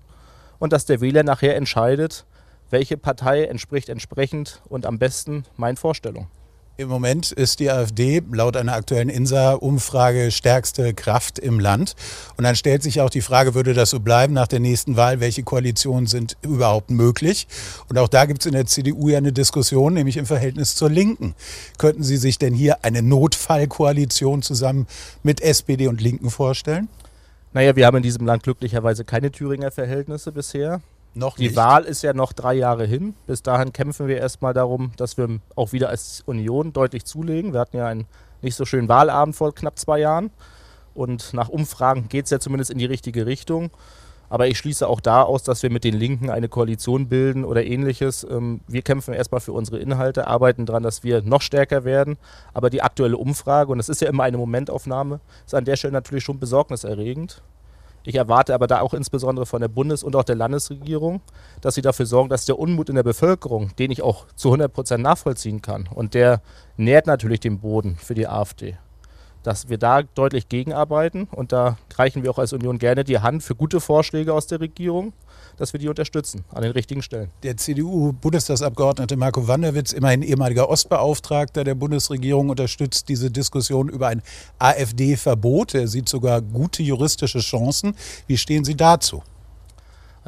und 0.58 0.72
dass 0.72 0.86
der 0.86 1.00
Wähler 1.00 1.22
nachher 1.22 1.56
entscheidet, 1.56 2.24
welche 2.70 2.96
Partei 2.96 3.44
entspricht 3.44 3.88
entsprechend 3.88 4.62
und 4.68 4.86
am 4.86 4.98
besten 4.98 5.44
meinen 5.56 5.76
Vorstellungen. 5.76 6.28
Im 6.80 6.88
Moment 6.88 7.30
ist 7.30 7.60
die 7.60 7.70
AfD 7.70 8.22
laut 8.32 8.56
einer 8.56 8.72
aktuellen 8.72 9.10
INSA-Umfrage 9.10 10.30
stärkste 10.30 10.94
Kraft 10.94 11.38
im 11.38 11.60
Land. 11.60 11.94
Und 12.38 12.44
dann 12.44 12.56
stellt 12.56 12.82
sich 12.82 13.02
auch 13.02 13.10
die 13.10 13.20
Frage, 13.20 13.54
würde 13.54 13.74
das 13.74 13.90
so 13.90 14.00
bleiben 14.00 14.32
nach 14.32 14.46
der 14.48 14.60
nächsten 14.60 14.96
Wahl? 14.96 15.20
Welche 15.20 15.42
Koalitionen 15.42 16.06
sind 16.06 16.38
überhaupt 16.40 16.90
möglich? 16.90 17.48
Und 17.90 17.98
auch 17.98 18.08
da 18.08 18.24
gibt 18.24 18.40
es 18.40 18.46
in 18.46 18.54
der 18.54 18.64
CDU 18.64 19.10
ja 19.10 19.18
eine 19.18 19.34
Diskussion, 19.34 19.92
nämlich 19.92 20.16
im 20.16 20.24
Verhältnis 20.24 20.74
zur 20.74 20.88
Linken. 20.88 21.34
Könnten 21.76 22.02
Sie 22.02 22.16
sich 22.16 22.38
denn 22.38 22.54
hier 22.54 22.82
eine 22.82 23.02
Notfallkoalition 23.02 24.40
zusammen 24.40 24.86
mit 25.22 25.42
SPD 25.42 25.86
und 25.86 26.00
Linken 26.00 26.30
vorstellen? 26.30 26.88
Naja, 27.52 27.76
wir 27.76 27.84
haben 27.84 27.98
in 27.98 28.02
diesem 28.02 28.24
Land 28.24 28.44
glücklicherweise 28.44 29.04
keine 29.04 29.30
Thüringer 29.30 29.70
Verhältnisse 29.70 30.32
bisher. 30.32 30.80
Noch 31.14 31.36
die 31.36 31.44
nicht. 31.44 31.56
Wahl 31.56 31.84
ist 31.84 32.02
ja 32.02 32.12
noch 32.12 32.32
drei 32.32 32.54
Jahre 32.54 32.86
hin. 32.86 33.14
Bis 33.26 33.42
dahin 33.42 33.72
kämpfen 33.72 34.06
wir 34.06 34.18
erstmal 34.18 34.54
darum, 34.54 34.92
dass 34.96 35.16
wir 35.16 35.40
auch 35.56 35.72
wieder 35.72 35.88
als 35.88 36.22
Union 36.26 36.72
deutlich 36.72 37.04
zulegen. 37.04 37.52
Wir 37.52 37.60
hatten 37.60 37.76
ja 37.76 37.86
einen 37.86 38.06
nicht 38.42 38.54
so 38.54 38.64
schönen 38.64 38.88
Wahlabend 38.88 39.34
vor 39.36 39.54
knapp 39.54 39.78
zwei 39.78 39.98
Jahren. 39.98 40.30
Und 40.94 41.34
nach 41.34 41.48
Umfragen 41.48 42.08
geht 42.08 42.26
es 42.26 42.30
ja 42.30 42.40
zumindest 42.40 42.70
in 42.70 42.78
die 42.78 42.86
richtige 42.86 43.26
Richtung. 43.26 43.70
Aber 44.28 44.46
ich 44.46 44.58
schließe 44.58 44.86
auch 44.86 45.00
da 45.00 45.22
aus, 45.22 45.42
dass 45.42 45.64
wir 45.64 45.70
mit 45.70 45.82
den 45.82 45.94
Linken 45.94 46.30
eine 46.30 46.48
Koalition 46.48 47.08
bilden 47.08 47.44
oder 47.44 47.64
ähnliches. 47.64 48.24
Ähm, 48.30 48.60
wir 48.68 48.82
kämpfen 48.82 49.12
erstmal 49.12 49.40
für 49.40 49.52
unsere 49.52 49.78
Inhalte, 49.78 50.28
arbeiten 50.28 50.66
daran, 50.66 50.84
dass 50.84 51.02
wir 51.02 51.22
noch 51.22 51.42
stärker 51.42 51.84
werden. 51.84 52.16
Aber 52.54 52.70
die 52.70 52.80
aktuelle 52.80 53.16
Umfrage, 53.16 53.72
und 53.72 53.78
das 53.78 53.88
ist 53.88 54.00
ja 54.00 54.08
immer 54.08 54.22
eine 54.22 54.38
Momentaufnahme, 54.38 55.18
ist 55.44 55.54
an 55.54 55.64
der 55.64 55.74
Stelle 55.74 55.92
natürlich 55.92 56.22
schon 56.22 56.38
besorgniserregend. 56.38 57.42
Ich 58.02 58.14
erwarte 58.14 58.54
aber 58.54 58.66
da 58.66 58.80
auch 58.80 58.94
insbesondere 58.94 59.46
von 59.46 59.60
der 59.60 59.68
Bundes- 59.68 60.02
und 60.02 60.16
auch 60.16 60.24
der 60.24 60.36
Landesregierung, 60.36 61.20
dass 61.60 61.74
sie 61.74 61.82
dafür 61.82 62.06
sorgen, 62.06 62.30
dass 62.30 62.46
der 62.46 62.58
Unmut 62.58 62.88
in 62.88 62.94
der 62.94 63.02
Bevölkerung, 63.02 63.74
den 63.78 63.90
ich 63.90 64.02
auch 64.02 64.26
zu 64.36 64.48
100 64.48 64.72
Prozent 64.72 65.02
nachvollziehen 65.02 65.60
kann, 65.60 65.88
und 65.94 66.14
der 66.14 66.40
nährt 66.76 67.06
natürlich 67.06 67.40
den 67.40 67.60
Boden 67.60 67.96
für 67.96 68.14
die 68.14 68.26
AfD, 68.26 68.78
dass 69.42 69.68
wir 69.68 69.78
da 69.78 70.02
deutlich 70.02 70.48
gegenarbeiten. 70.48 71.28
Und 71.30 71.52
da 71.52 71.78
reichen 71.94 72.22
wir 72.22 72.30
auch 72.30 72.38
als 72.38 72.52
Union 72.52 72.78
gerne 72.78 73.04
die 73.04 73.18
Hand 73.18 73.42
für 73.42 73.54
gute 73.54 73.80
Vorschläge 73.80 74.34
aus 74.34 74.46
der 74.46 74.60
Regierung 74.60 75.12
dass 75.60 75.74
wir 75.74 75.80
die 75.80 75.88
unterstützen 75.88 76.44
an 76.50 76.62
den 76.62 76.72
richtigen 76.72 77.02
Stellen. 77.02 77.30
Der 77.42 77.56
CDU-Bundestagsabgeordnete 77.56 79.16
Marco 79.16 79.46
Wanderwitz, 79.46 79.92
immerhin 79.92 80.22
ehemaliger 80.22 80.70
Ostbeauftragter 80.70 81.64
der 81.64 81.74
Bundesregierung, 81.74 82.48
unterstützt 82.48 83.08
diese 83.10 83.30
Diskussion 83.30 83.90
über 83.90 84.08
ein 84.08 84.22
AfD-Verbot. 84.58 85.74
Er 85.74 85.86
sieht 85.86 86.08
sogar 86.08 86.40
gute 86.40 86.82
juristische 86.82 87.40
Chancen. 87.40 87.94
Wie 88.26 88.38
stehen 88.38 88.64
Sie 88.64 88.74
dazu? 88.74 89.22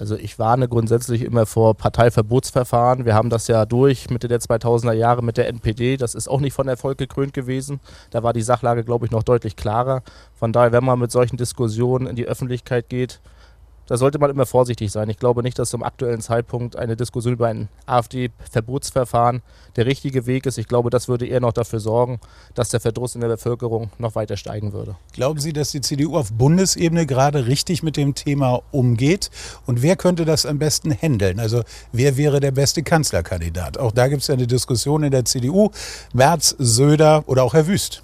Also 0.03 0.17
ich 0.17 0.41
warne 0.41 0.67
grundsätzlich 0.67 1.23
immer 1.23 1.47
vor 1.47 1.77
Parteiverbotsverfahren. 1.77 3.05
Wir 3.05 3.15
haben 3.15 3.31
das 3.31 3.47
ja 3.47 3.65
durch 3.65 4.11
Mitte 4.11 4.27
der 4.27 4.41
2000er 4.41 4.95
Jahre 4.95 5.23
mit 5.23 5.37
der 5.37 5.47
NPD. 5.47 5.97
Das 5.97 6.17
ist 6.17 6.27
auch 6.27 6.41
nicht 6.41 6.55
von 6.55 6.67
Erfolg 6.67 6.99
gekrönt 6.99 7.33
gewesen. 7.35 7.79
Da 8.11 8.25
war 8.25 8.33
die 8.33 8.43
Sachlage, 8.43 8.83
glaube 8.83 9.07
ich, 9.07 9.13
noch 9.13 9.23
deutlich 9.23 9.55
klarer. 9.55 10.03
Von 10.35 10.53
daher, 10.53 10.73
wenn 10.73 10.83
man 10.83 10.99
mit 10.99 11.13
solchen 11.13 11.37
Diskussionen 11.37 12.09
in 12.09 12.17
die 12.17 12.27
Öffentlichkeit 12.27 12.89
geht, 12.89 13.21
da 13.87 13.97
sollte 13.97 14.19
man 14.19 14.31
immer 14.31 14.47
vorsichtig 14.47 14.91
sein. 14.91 15.09
Ich 15.09 15.19
glaube 15.19 15.43
nicht, 15.43 15.59
dass 15.59 15.71
zum 15.71 15.83
aktuellen 15.83 16.21
Zeitpunkt 16.21 16.77
eine 16.77 16.97
Diskussion 16.97 17.35
über 17.35 17.49
ein 17.49 17.69
AfD-Verbotsverfahren 17.87 19.43
der 19.77 19.87
richtige 19.87 20.27
Weg 20.27 20.47
ist. 20.47 20.59
Ich 20.59 20.69
glaube, 20.69 20.91
das 20.91 21.09
würde 21.09 21.27
eher 21.27 21.41
noch 21.41 21.53
dafür 21.53 21.81
sorgen, 21.81 22.21
dass 22.55 22.69
der 22.69 22.81
Verdruss 22.81 23.15
in 23.15 23.21
der 23.21 23.29
Bevölkerung 23.29 23.91
noch 23.99 24.15
weiter 24.15 24.37
steigen 24.37 24.73
würde. 24.73 24.97
Glauben 25.13 25.41
Sie, 25.41 25.53
dass 25.53 25.71
die 25.71 25.81
CDU 25.81 26.17
auf 26.17 26.33
Bundesebene 26.33 27.07
gerade 27.07 27.47
richtig 27.47 27.83
mit 27.83 27.97
dem 27.97 28.15
Thema 28.15 28.63
umgeht? 28.71 29.31
Und 29.67 29.83
wer 29.83 29.97
könnte 29.97 30.25
das 30.25 30.47
am 30.47 30.59
besten 30.59 30.93
handeln? 30.93 31.41
Also 31.41 31.63
wer 31.93 32.17
wäre 32.17 32.41
der 32.41 32.53
beste 32.53 32.83
Kanzlerkandidat? 32.83 33.79
Auch 33.79 33.93
da 33.93 34.09
gibt 34.09 34.23
es 34.23 34.29
ja 34.29 34.35
eine 34.35 34.47
Diskussion 34.47 35.03
in 35.03 35.11
der 35.11 35.25
CDU. 35.25 35.71
Merz, 36.13 36.55
Söder 36.59 37.25
oder 37.27 37.43
auch 37.43 37.55
Herr 37.55 37.67
Wüst. 37.67 38.03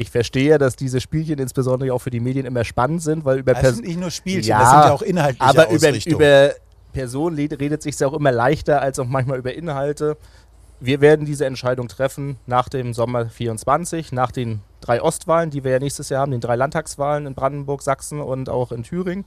Ich 0.00 0.10
verstehe, 0.10 0.56
dass 0.56 0.76
diese 0.76 0.98
Spielchen 0.98 1.38
insbesondere 1.38 1.92
auch 1.92 1.98
für 1.98 2.08
die 2.08 2.20
Medien 2.20 2.46
immer 2.46 2.64
spannend 2.64 3.02
sind, 3.02 3.26
weil 3.26 3.40
über 3.40 3.52
Das 3.52 3.74
sind 3.74 3.86
nicht 3.86 4.00
nur 4.00 4.10
Spielchen, 4.10 4.48
ja, 4.48 4.58
das 4.58 4.70
sind 4.70 4.80
ja 4.80 4.92
auch 4.92 5.02
inhaltliche 5.02 5.44
Aber 5.44 5.70
über, 5.70 6.06
über 6.06 6.54
Personen 6.94 7.36
redet 7.36 7.82
sich 7.82 8.00
ja 8.00 8.06
auch 8.06 8.14
immer 8.14 8.32
leichter 8.32 8.80
als 8.80 8.98
auch 8.98 9.04
manchmal 9.04 9.38
über 9.38 9.52
Inhalte. 9.52 10.16
Wir 10.80 11.02
werden 11.02 11.26
diese 11.26 11.44
Entscheidung 11.44 11.86
treffen 11.88 12.38
nach 12.46 12.70
dem 12.70 12.94
Sommer 12.94 13.26
24, 13.26 14.12
nach 14.12 14.32
den 14.32 14.60
drei 14.80 15.02
Ostwahlen, 15.02 15.50
die 15.50 15.64
wir 15.64 15.72
ja 15.72 15.78
nächstes 15.78 16.08
Jahr 16.08 16.22
haben, 16.22 16.32
den 16.32 16.40
drei 16.40 16.56
Landtagswahlen 16.56 17.26
in 17.26 17.34
Brandenburg, 17.34 17.82
Sachsen 17.82 18.22
und 18.22 18.48
auch 18.48 18.72
in 18.72 18.84
Thüringen. 18.84 19.26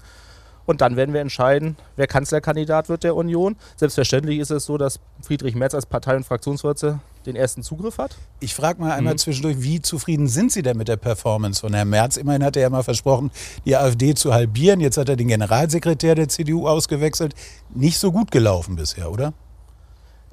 Und 0.65 0.81
dann 0.81 0.95
werden 0.95 1.13
wir 1.13 1.21
entscheiden, 1.21 1.75
wer 1.95 2.07
Kanzlerkandidat 2.07 2.89
wird 2.89 3.03
der 3.03 3.15
Union. 3.15 3.55
Selbstverständlich 3.75 4.39
ist 4.39 4.51
es 4.51 4.65
so, 4.65 4.77
dass 4.77 4.99
Friedrich 5.21 5.55
Merz 5.55 5.75
als 5.75 5.85
Partei- 5.85 6.15
und 6.15 6.25
Fraktionsvorsitzender 6.25 7.01
den 7.25 7.35
ersten 7.35 7.63
Zugriff 7.63 7.97
hat. 7.97 8.17
Ich 8.39 8.53
frage 8.53 8.81
mal 8.81 8.91
einmal 8.91 9.13
mhm. 9.13 9.17
zwischendurch, 9.17 9.61
wie 9.61 9.81
zufrieden 9.81 10.27
sind 10.27 10.51
Sie 10.51 10.61
denn 10.61 10.77
mit 10.77 10.87
der 10.87 10.97
Performance 10.97 11.61
von 11.61 11.73
Herrn 11.73 11.89
Merz? 11.89 12.17
Immerhin 12.17 12.43
hat 12.43 12.55
er 12.55 12.63
ja 12.63 12.69
mal 12.69 12.83
versprochen, 12.83 13.31
die 13.65 13.75
AfD 13.75 14.13
zu 14.13 14.33
halbieren. 14.33 14.81
Jetzt 14.81 14.97
hat 14.97 15.09
er 15.09 15.15
den 15.15 15.29
Generalsekretär 15.29 16.15
der 16.15 16.27
CDU 16.27 16.67
ausgewechselt. 16.67 17.33
Nicht 17.73 17.97
so 17.97 18.11
gut 18.11 18.31
gelaufen 18.31 18.75
bisher, 18.75 19.11
oder? 19.11 19.33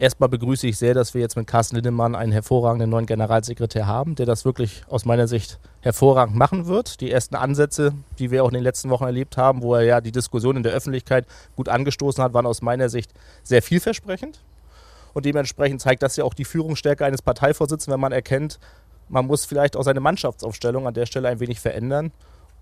Erstmal 0.01 0.31
begrüße 0.31 0.67
ich 0.67 0.79
sehr, 0.79 0.95
dass 0.95 1.13
wir 1.13 1.21
jetzt 1.21 1.37
mit 1.37 1.47
Carsten 1.47 1.77
Lindemann 1.77 2.15
einen 2.15 2.33
hervorragenden 2.33 2.89
neuen 2.89 3.05
Generalsekretär 3.05 3.87
haben, 3.87 4.15
der 4.15 4.25
das 4.25 4.47
wirklich 4.47 4.83
aus 4.89 5.05
meiner 5.05 5.29
Sicht 5.29 5.61
hervorragend 5.83 6.35
machen 6.35 6.67
wird. 6.67 7.03
Die 7.03 7.11
ersten 7.11 7.35
Ansätze, 7.37 7.93
die 8.19 8.31
wir 8.31 8.43
auch 8.43 8.49
in 8.49 8.55
den 8.55 8.63
letzten 8.63 8.89
Wochen 8.89 9.05
erlebt 9.05 9.37
haben, 9.37 9.61
wo 9.61 9.75
er 9.75 9.83
ja 9.83 10.01
die 10.01 10.11
Diskussion 10.11 10.57
in 10.57 10.63
der 10.63 10.73
Öffentlichkeit 10.73 11.27
gut 11.55 11.69
angestoßen 11.69 12.25
hat, 12.25 12.33
waren 12.33 12.47
aus 12.47 12.63
meiner 12.63 12.89
Sicht 12.89 13.13
sehr 13.43 13.61
vielversprechend. 13.61 14.41
Und 15.13 15.27
dementsprechend 15.27 15.83
zeigt 15.83 16.03
das 16.03 16.17
ja 16.17 16.25
auch 16.25 16.33
die 16.33 16.47
Führungsstärke 16.47 17.05
eines 17.05 17.21
Parteivorsitzenden, 17.21 17.93
wenn 17.93 18.01
man 18.01 18.13
erkennt, 18.13 18.59
man 19.11 19.27
muss 19.27 19.45
vielleicht 19.45 19.77
auch 19.77 19.83
seine 19.83 20.01
Mannschaftsaufstellung 20.01 20.87
an 20.87 20.95
der 20.95 21.05
Stelle 21.05 21.29
ein 21.29 21.41
wenig 21.41 21.61
verändern 21.61 22.11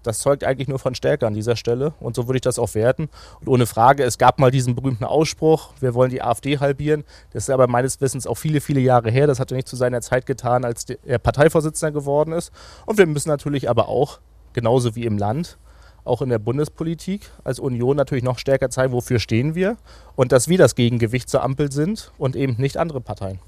das 0.03 0.21
zeugt 0.21 0.45
eigentlich 0.45 0.69
nur 0.69 0.79
von 0.79 0.95
Stärke 0.95 1.27
an 1.27 1.35
dieser 1.35 1.57
Stelle 1.57 1.93
und 2.01 2.15
so 2.15 2.27
würde 2.27 2.37
ich 2.37 2.43
das 2.43 2.59
auch 2.59 2.75
werten. 2.75 3.09
Und 3.41 3.49
ohne 3.49 3.67
Frage, 3.67 4.05
es 4.05 4.19
gab 4.19 4.39
mal 4.39 4.51
diesen 4.51 4.75
berühmten 4.75 5.05
Ausspruch, 5.05 5.71
wir 5.81 5.95
wollen 5.95 6.11
die 6.11 6.23
AfD 6.23 6.59
halbieren. 6.59 7.05
Das 7.33 7.45
ist 7.45 7.51
aber 7.51 7.67
meines 7.67 8.01
Wissens 8.01 8.27
auch 8.27 8.37
viele, 8.37 8.61
viele 8.61 8.81
Jahre 8.81 9.11
her. 9.11 9.27
Das 9.27 9.41
hat 9.41 9.51
er 9.51 9.57
nicht 9.57 9.69
zu 9.69 9.77
seiner 9.77 10.01
Zeit 10.01 10.27
getan, 10.27 10.65
als 10.65 10.87
er 11.05 11.19
Parteivorsitzender 11.19 11.93
geworden 11.93 12.33
ist. 12.33 12.53
Und 12.87 12.99
wir 12.99 13.07
müssen 13.07 13.29
natürlich 13.29 13.69
aber 13.69 13.89
auch, 13.89 14.21
genauso 14.53 14.95
wie 14.95 15.05
im 15.05 15.19
Land, 15.19 15.59
auch 16.05 16.23
in 16.23 16.31
der 16.31 16.39
Bundespolitik 16.39 17.31
als 17.45 17.61
Union 17.61 17.97
natürlich 17.97 18.25
noch 18.25 18.39
stärker 18.39 18.71
zeigen, 18.71 18.93
wofür 18.93 19.19
stehen 19.19 19.55
wir 19.55 19.77
und 20.17 20.33
dass 20.33 20.49
wir 20.49 20.59
das 20.59 20.75
Gegengewicht 20.75 21.29
zur 21.29 21.43
Ampel 21.43 21.71
sind 21.71 22.13
und 22.19 22.35
eben 22.35 22.57
nicht 22.59 22.79
andere 22.79 23.01
Parteien. 23.01 23.41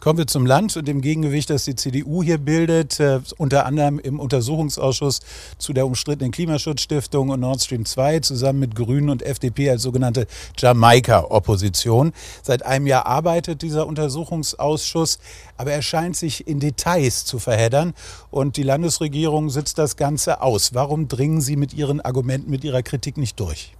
Kommen 0.00 0.18
wir 0.18 0.28
zum 0.28 0.46
Land 0.46 0.76
und 0.76 0.86
dem 0.86 1.00
Gegengewicht, 1.00 1.50
das 1.50 1.64
die 1.64 1.74
CDU 1.74 2.22
hier 2.22 2.38
bildet, 2.38 3.00
äh, 3.00 3.18
unter 3.36 3.66
anderem 3.66 3.98
im 3.98 4.20
Untersuchungsausschuss 4.20 5.18
zu 5.58 5.72
der 5.72 5.86
umstrittenen 5.86 6.30
Klimaschutzstiftung 6.30 7.30
und 7.30 7.40
Nord 7.40 7.60
Stream 7.60 7.84
2 7.84 8.20
zusammen 8.20 8.60
mit 8.60 8.76
Grünen 8.76 9.10
und 9.10 9.24
FDP 9.24 9.70
als 9.70 9.82
sogenannte 9.82 10.28
Jamaika-Opposition. 10.56 12.12
Seit 12.44 12.64
einem 12.64 12.86
Jahr 12.86 13.06
arbeitet 13.06 13.62
dieser 13.62 13.88
Untersuchungsausschuss, 13.88 15.18
aber 15.56 15.72
er 15.72 15.82
scheint 15.82 16.16
sich 16.16 16.46
in 16.46 16.60
Details 16.60 17.24
zu 17.24 17.40
verheddern 17.40 17.92
und 18.30 18.56
die 18.56 18.62
Landesregierung 18.62 19.50
sitzt 19.50 19.78
das 19.78 19.96
Ganze 19.96 20.42
aus. 20.42 20.74
Warum 20.74 21.08
dringen 21.08 21.40
Sie 21.40 21.56
mit 21.56 21.74
Ihren 21.74 22.00
Argumenten, 22.00 22.52
mit 22.52 22.62
Ihrer 22.62 22.84
Kritik 22.84 23.16
nicht 23.16 23.40
durch? 23.40 23.72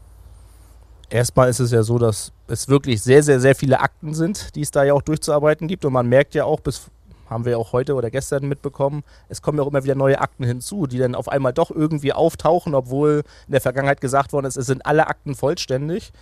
Erstmal 1.10 1.48
ist 1.48 1.60
es 1.60 1.70
ja 1.70 1.82
so, 1.82 1.98
dass 1.98 2.32
es 2.48 2.68
wirklich 2.68 3.02
sehr, 3.02 3.22
sehr, 3.22 3.40
sehr 3.40 3.54
viele 3.54 3.80
Akten 3.80 4.12
sind, 4.14 4.54
die 4.54 4.60
es 4.60 4.70
da 4.70 4.84
ja 4.84 4.92
auch 4.92 5.02
durchzuarbeiten 5.02 5.66
gibt. 5.66 5.84
Und 5.84 5.94
man 5.94 6.06
merkt 6.06 6.34
ja 6.34 6.44
auch, 6.44 6.60
bis 6.60 6.90
haben 7.30 7.44
wir 7.44 7.58
auch 7.58 7.72
heute 7.72 7.94
oder 7.94 8.10
gestern 8.10 8.48
mitbekommen, 8.48 9.04
es 9.28 9.42
kommen 9.42 9.58
ja 9.58 9.64
auch 9.64 9.68
immer 9.68 9.84
wieder 9.84 9.94
neue 9.94 10.20
Akten 10.20 10.44
hinzu, 10.44 10.86
die 10.86 10.98
dann 10.98 11.14
auf 11.14 11.28
einmal 11.28 11.52
doch 11.52 11.70
irgendwie 11.70 12.12
auftauchen, 12.12 12.74
obwohl 12.74 13.22
in 13.46 13.52
der 13.52 13.60
Vergangenheit 13.60 14.00
gesagt 14.00 14.32
worden 14.32 14.46
ist, 14.46 14.56
es 14.56 14.66
sind 14.66 14.86
alle 14.86 15.06
Akten 15.06 15.34
vollständig. 15.34 16.12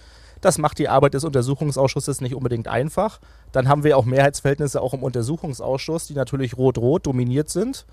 Das 0.40 0.59
macht 0.59 0.78
die 0.78 0.88
Arbeit 0.88 1.14
des 1.14 1.25
Untersuchungsausschusses 1.25 2.21
nicht 2.21 2.35
unbedingt 2.35 2.69
einfach. 2.69 3.21
Dann 3.52 3.69
haben 3.69 3.85
wir 3.85 3.97
auch 3.97 4.05
Mehrheitsverhältnisse 4.05 4.81
auch 4.81 4.95
im 4.95 5.02
Untersuchungsausschuss, 5.02 6.07
die 6.07 6.14
natürlich 6.14 6.57
rot-rot 6.57 7.07
dominiert 7.07 7.49
sind. 7.49 7.87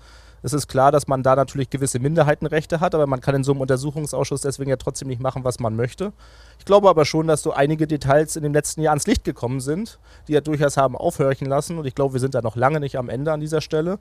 Es 0.44 0.52
ist 0.52 0.68
klar, 0.68 0.92
dass 0.92 1.08
man 1.08 1.22
da 1.22 1.36
natürlich 1.36 1.70
gewisse 1.70 1.98
Minderheitenrechte 2.00 2.80
hat, 2.80 2.94
aber 2.94 3.06
man 3.06 3.22
kann 3.22 3.34
in 3.34 3.44
so 3.44 3.52
einem 3.52 3.62
Untersuchungsausschuss 3.62 4.42
deswegen 4.42 4.68
ja 4.68 4.76
trotzdem 4.76 5.08
nicht 5.08 5.22
machen, 5.22 5.42
was 5.42 5.58
man 5.58 5.74
möchte. 5.74 6.12
Ich 6.58 6.66
glaube 6.66 6.90
aber 6.90 7.06
schon, 7.06 7.26
dass 7.26 7.40
so 7.40 7.54
einige 7.54 7.86
Details 7.86 8.36
in 8.36 8.42
den 8.42 8.52
letzten 8.52 8.82
Jahren 8.82 8.96
ans 8.96 9.06
Licht 9.06 9.24
gekommen 9.24 9.60
sind, 9.60 9.98
die 10.28 10.34
ja 10.34 10.42
durchaus 10.42 10.76
haben 10.76 10.96
aufhorchen 10.96 11.46
lassen. 11.46 11.78
Und 11.78 11.86
ich 11.86 11.94
glaube, 11.94 12.12
wir 12.12 12.20
sind 12.20 12.34
da 12.34 12.42
noch 12.42 12.56
lange 12.56 12.78
nicht 12.78 12.98
am 12.98 13.08
Ende 13.08 13.32
an 13.32 13.40
dieser 13.40 13.62
Stelle, 13.62 13.98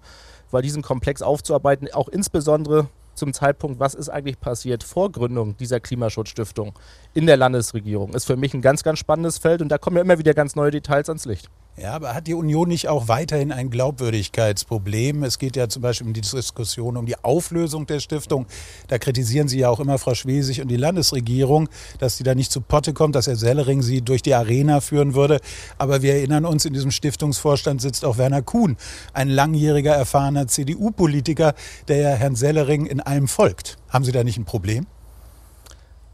weil 0.51 0.62
diesen 0.62 0.81
Komplex 0.81 1.21
aufzuarbeiten, 1.21 1.88
auch 1.93 2.09
insbesondere 2.09 2.89
zum 3.15 3.34
Zeitpunkt, 3.34 3.79
was 3.79 3.96
ist 3.96 4.10
eigentlich 4.10 4.39
passiert 4.39 4.84
vor 4.84 5.12
Gründung 5.12 5.58
dieser 5.58 5.79
Klimaschutzstiftung 5.79 6.74
in 7.13 7.25
der 7.25 7.38
Landesregierung, 7.38 8.13
ist 8.13 8.25
für 8.25 8.38
mich 8.38 8.53
ein 8.53 8.62
ganz, 8.62 8.84
ganz 8.84 9.00
spannendes 9.00 9.38
Feld 9.38 9.62
und 9.62 9.70
da 9.70 9.77
kommen 9.77 9.98
ja 9.98 10.03
immer 10.03 10.20
wieder 10.20 10.34
ganz 10.34 10.55
neue 10.55 10.72
Details 10.72 11.10
ans 11.10 11.25
Licht. 11.25 11.50
Ja, 11.75 11.93
aber 11.93 12.13
hat 12.13 12.27
die 12.27 12.35
Union 12.35 12.67
nicht 12.67 12.87
auch 12.87 13.07
weiterhin 13.07 13.51
ein 13.51 13.71
Glaubwürdigkeitsproblem? 13.71 15.23
Es 15.23 15.39
geht 15.39 15.55
ja 15.55 15.67
zum 15.67 15.81
Beispiel 15.81 16.05
um 16.05 16.13
die 16.13 16.21
Diskussion 16.21 16.97
um 16.97 17.07
die 17.07 17.15
Auflösung 17.23 17.87
der 17.87 17.99
Stiftung. 17.99 18.45
Da 18.89 18.99
kritisieren 18.99 19.47
Sie 19.47 19.57
ja 19.57 19.69
auch 19.69 19.79
immer 19.79 19.97
Frau 19.97 20.13
Schwesig 20.13 20.61
und 20.61 20.67
die 20.67 20.77
Landesregierung, 20.77 21.69
dass 21.97 22.17
sie 22.17 22.23
da 22.23 22.35
nicht 22.35 22.51
zu 22.51 22.61
Potte 22.61 22.93
kommt, 22.93 23.15
dass 23.15 23.25
Herr 23.25 23.37
Sellering 23.37 23.81
sie 23.81 24.03
durch 24.03 24.21
die 24.21 24.35
Arena 24.35 24.81
führen 24.81 25.15
würde. 25.15 25.39
Aber 25.79 26.03
wir 26.03 26.13
erinnern 26.13 26.45
uns, 26.45 26.63
in 26.65 26.73
diesem 26.73 26.91
Stiftungsvorstand 26.91 27.81
sitzt 27.81 28.05
auch 28.05 28.19
Werner 28.19 28.43
Kuhn, 28.43 28.77
ein 29.13 29.29
langjähriger, 29.29 29.95
erfahrener 29.95 30.45
CDU-Politiker, 30.45 31.55
der 31.87 31.97
ja 31.97 32.09
Herrn 32.09 32.35
Sellering 32.35 32.85
in 32.85 33.01
allem 33.01 33.27
folgt. 33.27 33.77
Haben 33.89 34.05
Sie 34.05 34.11
da 34.11 34.23
nicht 34.23 34.37
ein 34.37 34.45
Problem? 34.45 34.85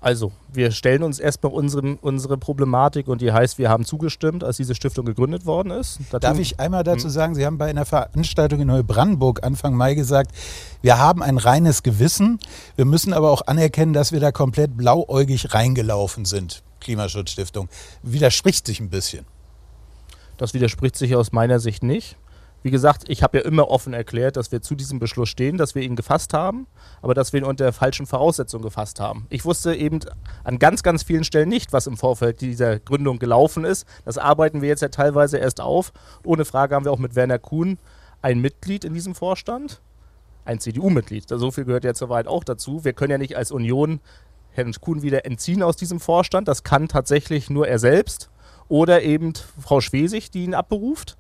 Also, 0.02 0.32
wir 0.54 0.72
stellen 0.72 1.04
uns 1.04 1.20
erstmal 1.20 1.52
unsere, 1.52 1.98
unsere 2.02 2.38
Problematik 2.38 3.10
und 3.10 3.20
die 3.20 3.34
heißt, 3.34 3.58
wir 3.58 3.70
haben 3.70 3.84
zugestimmt, 3.84 4.46
als 4.46 4.56
diese 4.56 4.74
Stiftung 4.74 5.06
gegründet 5.06 5.46
worden 5.46 5.72
ist. 5.72 6.00
Da 6.10 6.20
Darf 6.20 6.40
ich 6.40 6.60
einmal 6.60 6.86
dazu 6.86 7.06
hm? 7.06 7.10
sagen, 7.10 7.36
Sie 7.36 7.46
haben 7.46 7.58
bei 7.58 7.70
einer 7.70 7.86
Veranstaltung 7.86 8.62
in 8.62 8.68
Neubrandenburg 8.68 9.44
Anfang 9.44 9.76
Mai 9.76 9.96
gesagt, 9.96 10.32
wir 10.82 10.98
haben 11.00 11.22
ein 11.22 11.38
reines 11.38 11.84
Gewissen, 11.84 12.40
wir 12.78 12.86
müssen 12.86 13.12
aber 13.12 13.30
auch 13.30 13.48
anerkennen, 13.48 13.92
dass 13.92 14.14
wir 14.14 14.22
da 14.22 14.32
komplett 14.32 14.78
blauäugig 14.78 15.54
reingelaufen 15.54 16.24
sind. 16.24 16.64
Klimaschutzstiftung. 16.80 17.68
Widerspricht 18.02 18.66
sich 18.66 18.80
ein 18.80 18.90
bisschen. 18.90 19.26
Das 20.38 20.54
widerspricht 20.54 20.96
sich 20.96 21.18
aus 21.18 21.34
meiner 21.34 21.60
Sicht 21.60 21.84
nicht. 21.84 22.16
Wie 22.62 22.72
gesagt, 22.72 23.06
ich 23.08 23.24
habe 23.24 23.38
ja 23.38 23.46
immer 23.46 23.70
offen 23.70 23.94
erklärt, 23.94 24.36
dass 24.36 24.52
wir 24.52 24.62
zu 24.62 24.76
diesem 24.76 25.00
Beschluss 25.00 25.30
stehen, 25.30 25.58
dass 25.58 25.76
wir 25.76 25.82
ihn 25.82 25.96
gefasst 25.96 26.34
haben, 26.34 26.68
aber 27.02 27.14
dass 27.14 27.32
wir 27.32 27.40
ihn 27.40 27.46
unter 27.46 27.72
falschen 27.72 28.06
Voraussetzungen 28.06 28.64
gefasst 28.64 29.00
haben. 29.00 29.28
Ich 29.30 29.46
wusste 29.46 29.74
eben 29.74 30.00
an 30.44 30.60
ganz, 30.60 30.84
ganz 30.84 31.04
vielen 31.04 31.24
Stellen 31.24 31.48
nicht, 31.48 31.72
was 31.72 31.88
im 31.88 31.96
Vorfeld 31.96 32.42
dieser 32.42 32.80
Gründung 32.80 33.18
gelaufen 33.18 33.64
ist. 33.64 33.88
Das 34.04 34.18
arbeiten 34.18 34.62
wir 34.62 34.68
jetzt 34.68 34.82
ja 34.82 34.90
teilweise 34.90 35.38
erst 35.38 35.62
auf. 35.62 35.94
Ohne 36.26 36.44
Frage 36.44 36.76
haben 36.76 36.84
wir 36.84 36.92
auch 36.92 37.00
mit 37.00 37.16
Werner 37.16 37.40
Kuhn 37.40 37.78
ein 38.22 38.40
Mitglied 38.40 38.84
in 38.84 38.94
diesem 38.94 39.16
Vorstand, 39.16 39.82
ein 40.44 40.60
CDU-Mitglied. 40.60 41.30
So 41.30 41.52
viel 41.52 41.64
gehört 41.64 41.86
ja 41.86 41.94
soweit 41.94 42.28
auch 42.28 42.44
dazu. 42.44 42.84
Wir 42.84 42.92
können 42.92 43.12
ja 43.12 43.18
nicht 43.18 43.38
als 43.38 43.52
Union 43.52 44.02
Herrn 44.52 44.74
Kuhn 44.74 45.02
wieder 45.02 45.26
entziehen 45.26 45.64
aus 45.64 45.78
diesem 45.78 46.02
Vorstand. 46.02 46.50
Das 46.50 46.64
kann 46.64 46.90
tatsächlich 46.90 47.50
nur 47.50 47.70
er 47.70 47.80
selbst 47.80 48.30
oder 48.68 49.02
eben 49.04 49.34
Frau 49.62 49.80
Schwesig, 49.80 50.32
die 50.32 50.44
ihn 50.44 50.54
abberuft 50.54 51.18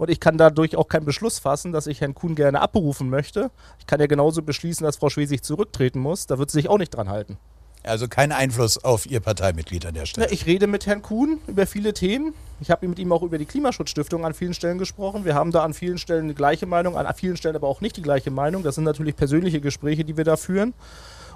und 0.00 0.08
ich 0.08 0.18
kann 0.18 0.38
dadurch 0.38 0.76
auch 0.76 0.88
keinen 0.88 1.04
Beschluss 1.04 1.38
fassen, 1.38 1.72
dass 1.72 1.86
ich 1.86 2.00
Herrn 2.00 2.14
Kuhn 2.14 2.34
gerne 2.34 2.62
abberufen 2.62 3.10
möchte. 3.10 3.50
Ich 3.78 3.86
kann 3.86 4.00
ja 4.00 4.06
genauso 4.06 4.40
beschließen, 4.40 4.82
dass 4.82 4.96
Frau 4.96 5.10
Schwesig 5.10 5.44
zurücktreten 5.44 6.00
muss. 6.00 6.26
Da 6.26 6.38
wird 6.38 6.50
sie 6.50 6.56
sich 6.56 6.70
auch 6.70 6.78
nicht 6.78 6.88
dran 6.88 7.10
halten. 7.10 7.36
Also 7.82 8.08
kein 8.08 8.32
Einfluss 8.32 8.82
auf 8.82 9.04
Ihr 9.04 9.20
Parteimitglied 9.20 9.84
an 9.84 9.92
der 9.92 10.06
Stelle. 10.06 10.26
Ja, 10.26 10.32
ich 10.32 10.46
rede 10.46 10.66
mit 10.66 10.86
Herrn 10.86 11.02
Kuhn 11.02 11.38
über 11.46 11.66
viele 11.66 11.92
Themen. 11.92 12.32
Ich 12.60 12.70
habe 12.70 12.88
mit 12.88 12.98
ihm 12.98 13.12
auch 13.12 13.22
über 13.22 13.36
die 13.36 13.44
Klimaschutzstiftung 13.44 14.24
an 14.24 14.32
vielen 14.32 14.54
Stellen 14.54 14.78
gesprochen. 14.78 15.26
Wir 15.26 15.34
haben 15.34 15.52
da 15.52 15.64
an 15.64 15.74
vielen 15.74 15.98
Stellen 15.98 16.24
eine 16.24 16.34
gleiche 16.34 16.64
Meinung, 16.64 16.96
an 16.96 17.14
vielen 17.14 17.36
Stellen 17.36 17.56
aber 17.56 17.68
auch 17.68 17.82
nicht 17.82 17.98
die 17.98 18.02
gleiche 18.02 18.30
Meinung. 18.30 18.62
Das 18.62 18.76
sind 18.76 18.84
natürlich 18.84 19.16
persönliche 19.16 19.60
Gespräche, 19.60 20.06
die 20.06 20.16
wir 20.16 20.24
da 20.24 20.38
führen. 20.38 20.72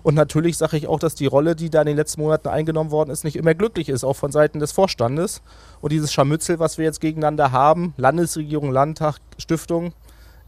Und 0.05 0.15
natürlich 0.15 0.59
sage 0.59 0.77
ich 0.77 0.87
auch, 0.87 0.99
dass 1.01 1.15
die 1.15 1.25
Rolle, 1.25 1.57
die 1.57 1.71
da 1.71 1.81
in 1.81 1.87
den 1.87 1.97
letzten 1.97 2.21
Monaten 2.21 2.49
eingenommen 2.49 2.91
worden 2.91 3.09
ist, 3.11 3.25
nicht 3.25 3.37
immer 3.37 3.55
glücklich 3.55 3.89
ist, 3.89 4.05
auch 4.05 4.15
von 4.15 4.31
Seiten 4.31 4.61
des 4.61 4.71
Vorstandes. 4.71 5.41
Und 5.81 5.93
dieses 5.93 6.13
Scharmützel, 6.13 6.59
was 6.59 6.77
wir 6.77 6.85
jetzt 6.85 7.01
gegeneinander 7.01 7.53
haben, 7.53 7.95
Landesregierung, 7.97 8.71
Landtag, 8.71 9.17
Stiftung, 9.39 9.95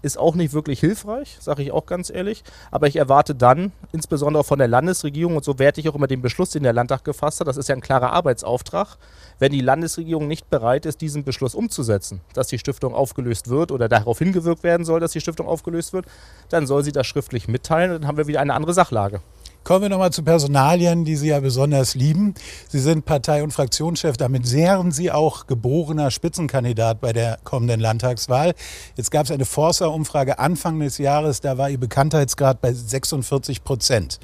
ist 0.03 0.19
auch 0.19 0.35
nicht 0.35 0.53
wirklich 0.53 0.79
hilfreich, 0.81 1.39
sage 1.41 1.63
ich 1.63 1.73
auch 1.73 1.87
ganz 1.87 2.11
ehrlich. 2.11 2.45
Aber 2.71 2.87
ich 2.87 2.97
erwarte 2.97 3.35
dann, 3.35 3.73
insbesondere 3.93 4.45
von 4.45 4.59
der 4.59 4.69
Landesregierung, 4.69 5.37
und 5.37 5.45
so 5.45 5.59
werte 5.59 5.81
ich 5.81 5.89
auch 5.89 5.95
immer 5.95 6.07
den 6.07 6.21
Beschluss, 6.21 6.51
den 6.51 6.63
der 6.63 6.75
Landtag 6.75 7.03
gefasst 7.03 7.41
hat, 7.41 7.49
das 7.49 7.57
ist 7.57 7.71
ja 7.71 7.75
ein 7.75 7.81
klarer 7.81 8.13
Arbeitsauftrag, 8.13 8.99
wenn 9.39 9.53
die 9.53 9.63
Landesregierung 9.63 10.29
nicht 10.29 10.51
bereit 10.51 10.85
ist, 10.85 11.01
diesen 11.01 11.25
Beschluss 11.25 11.55
umzusetzen, 11.55 12.21
dass 12.35 12.49
die 12.49 12.59
Stiftung 12.59 12.95
aufgelöst 12.95 13.49
wird 13.49 13.73
oder 13.73 13.89
darauf 13.89 14.19
hingewirkt 14.19 14.63
werden 14.63 14.85
soll, 14.85 15.01
dass 15.01 15.13
die 15.13 15.21
Stiftung 15.23 15.49
aufgelöst 15.49 15.95
wird, 15.95 16.05
dann 16.51 16.67
soll 16.67 16.85
sie 16.85 16.93
das 16.93 17.07
schriftlich 17.07 17.49
mitteilen 17.49 17.93
und 17.93 18.03
dann 18.03 18.09
haben 18.09 18.19
wir 18.19 18.27
wieder 18.27 18.41
eine 18.41 18.53
andere 18.53 18.75
Sachlage. 18.75 19.23
Kommen 19.67 19.83
wir 19.83 19.89
nochmal 19.89 20.13
zu 20.13 20.23
Personalien, 20.23 21.05
die 21.05 21.17
Sie 21.17 21.27
ja 21.27 21.41
besonders 21.41 21.97
lieben. 21.97 22.35
Sie 22.69 22.79
sind 22.79 23.05
Partei- 23.05 23.43
und 23.43 23.51
Fraktionschef, 23.51 24.17
damit 24.17 24.53
wären 24.53 24.93
Sie 24.93 25.11
auch 25.11 25.49
geborener 25.49 26.13
Spitzenkandidat 26.13 27.01
bei 27.01 27.13
der 27.13 27.41
kommenden 27.43 27.81
Landtagswahl. 27.81 28.55
Jetzt 28.95 29.11
gab 29.11 29.25
es 29.25 29.33
eine 29.33 29.45
Forsa-Umfrage 29.45 30.39
Anfang 30.39 30.79
des 30.79 30.99
Jahres, 30.99 31.41
da 31.41 31.59
war 31.59 31.69
Ihr 31.69 31.81
Bekanntheitsgrad 31.81 32.61
bei 32.61 32.73
46 32.73 33.65
Prozent. 33.65 34.21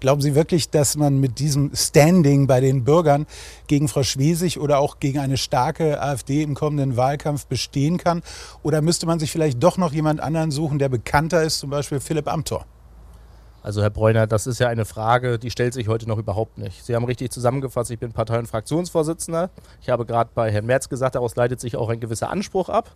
Glauben 0.00 0.20
Sie 0.20 0.34
wirklich, 0.34 0.68
dass 0.68 0.94
man 0.94 1.20
mit 1.20 1.38
diesem 1.38 1.70
Standing 1.74 2.46
bei 2.46 2.60
den 2.60 2.84
Bürgern 2.84 3.24
gegen 3.68 3.88
Frau 3.88 4.02
Schwesig 4.02 4.60
oder 4.60 4.78
auch 4.78 5.00
gegen 5.00 5.20
eine 5.20 5.38
starke 5.38 6.02
AfD 6.02 6.42
im 6.42 6.52
kommenden 6.52 6.98
Wahlkampf 6.98 7.46
bestehen 7.46 7.96
kann? 7.96 8.20
Oder 8.62 8.82
müsste 8.82 9.06
man 9.06 9.18
sich 9.18 9.32
vielleicht 9.32 9.62
doch 9.62 9.78
noch 9.78 9.94
jemand 9.94 10.20
anderen 10.20 10.50
suchen, 10.50 10.78
der 10.78 10.90
bekannter 10.90 11.42
ist, 11.42 11.60
zum 11.60 11.70
Beispiel 11.70 11.98
Philipp 11.98 12.30
Amthor? 12.30 12.66
Also 13.62 13.80
Herr 13.80 13.90
Bräuner, 13.90 14.26
das 14.26 14.48
ist 14.48 14.58
ja 14.58 14.68
eine 14.68 14.84
Frage, 14.84 15.38
die 15.38 15.50
stellt 15.50 15.72
sich 15.72 15.86
heute 15.86 16.08
noch 16.08 16.18
überhaupt 16.18 16.58
nicht. 16.58 16.84
Sie 16.84 16.96
haben 16.96 17.04
richtig 17.04 17.30
zusammengefasst, 17.30 17.92
ich 17.92 17.98
bin 18.00 18.12
Partei- 18.12 18.40
und 18.40 18.46
Fraktionsvorsitzender. 18.46 19.50
Ich 19.80 19.88
habe 19.88 20.04
gerade 20.04 20.30
bei 20.34 20.50
Herrn 20.50 20.66
Merz 20.66 20.88
gesagt, 20.88 21.14
daraus 21.14 21.36
leitet 21.36 21.60
sich 21.60 21.76
auch 21.76 21.88
ein 21.88 22.00
gewisser 22.00 22.28
Anspruch 22.28 22.68
ab. 22.68 22.90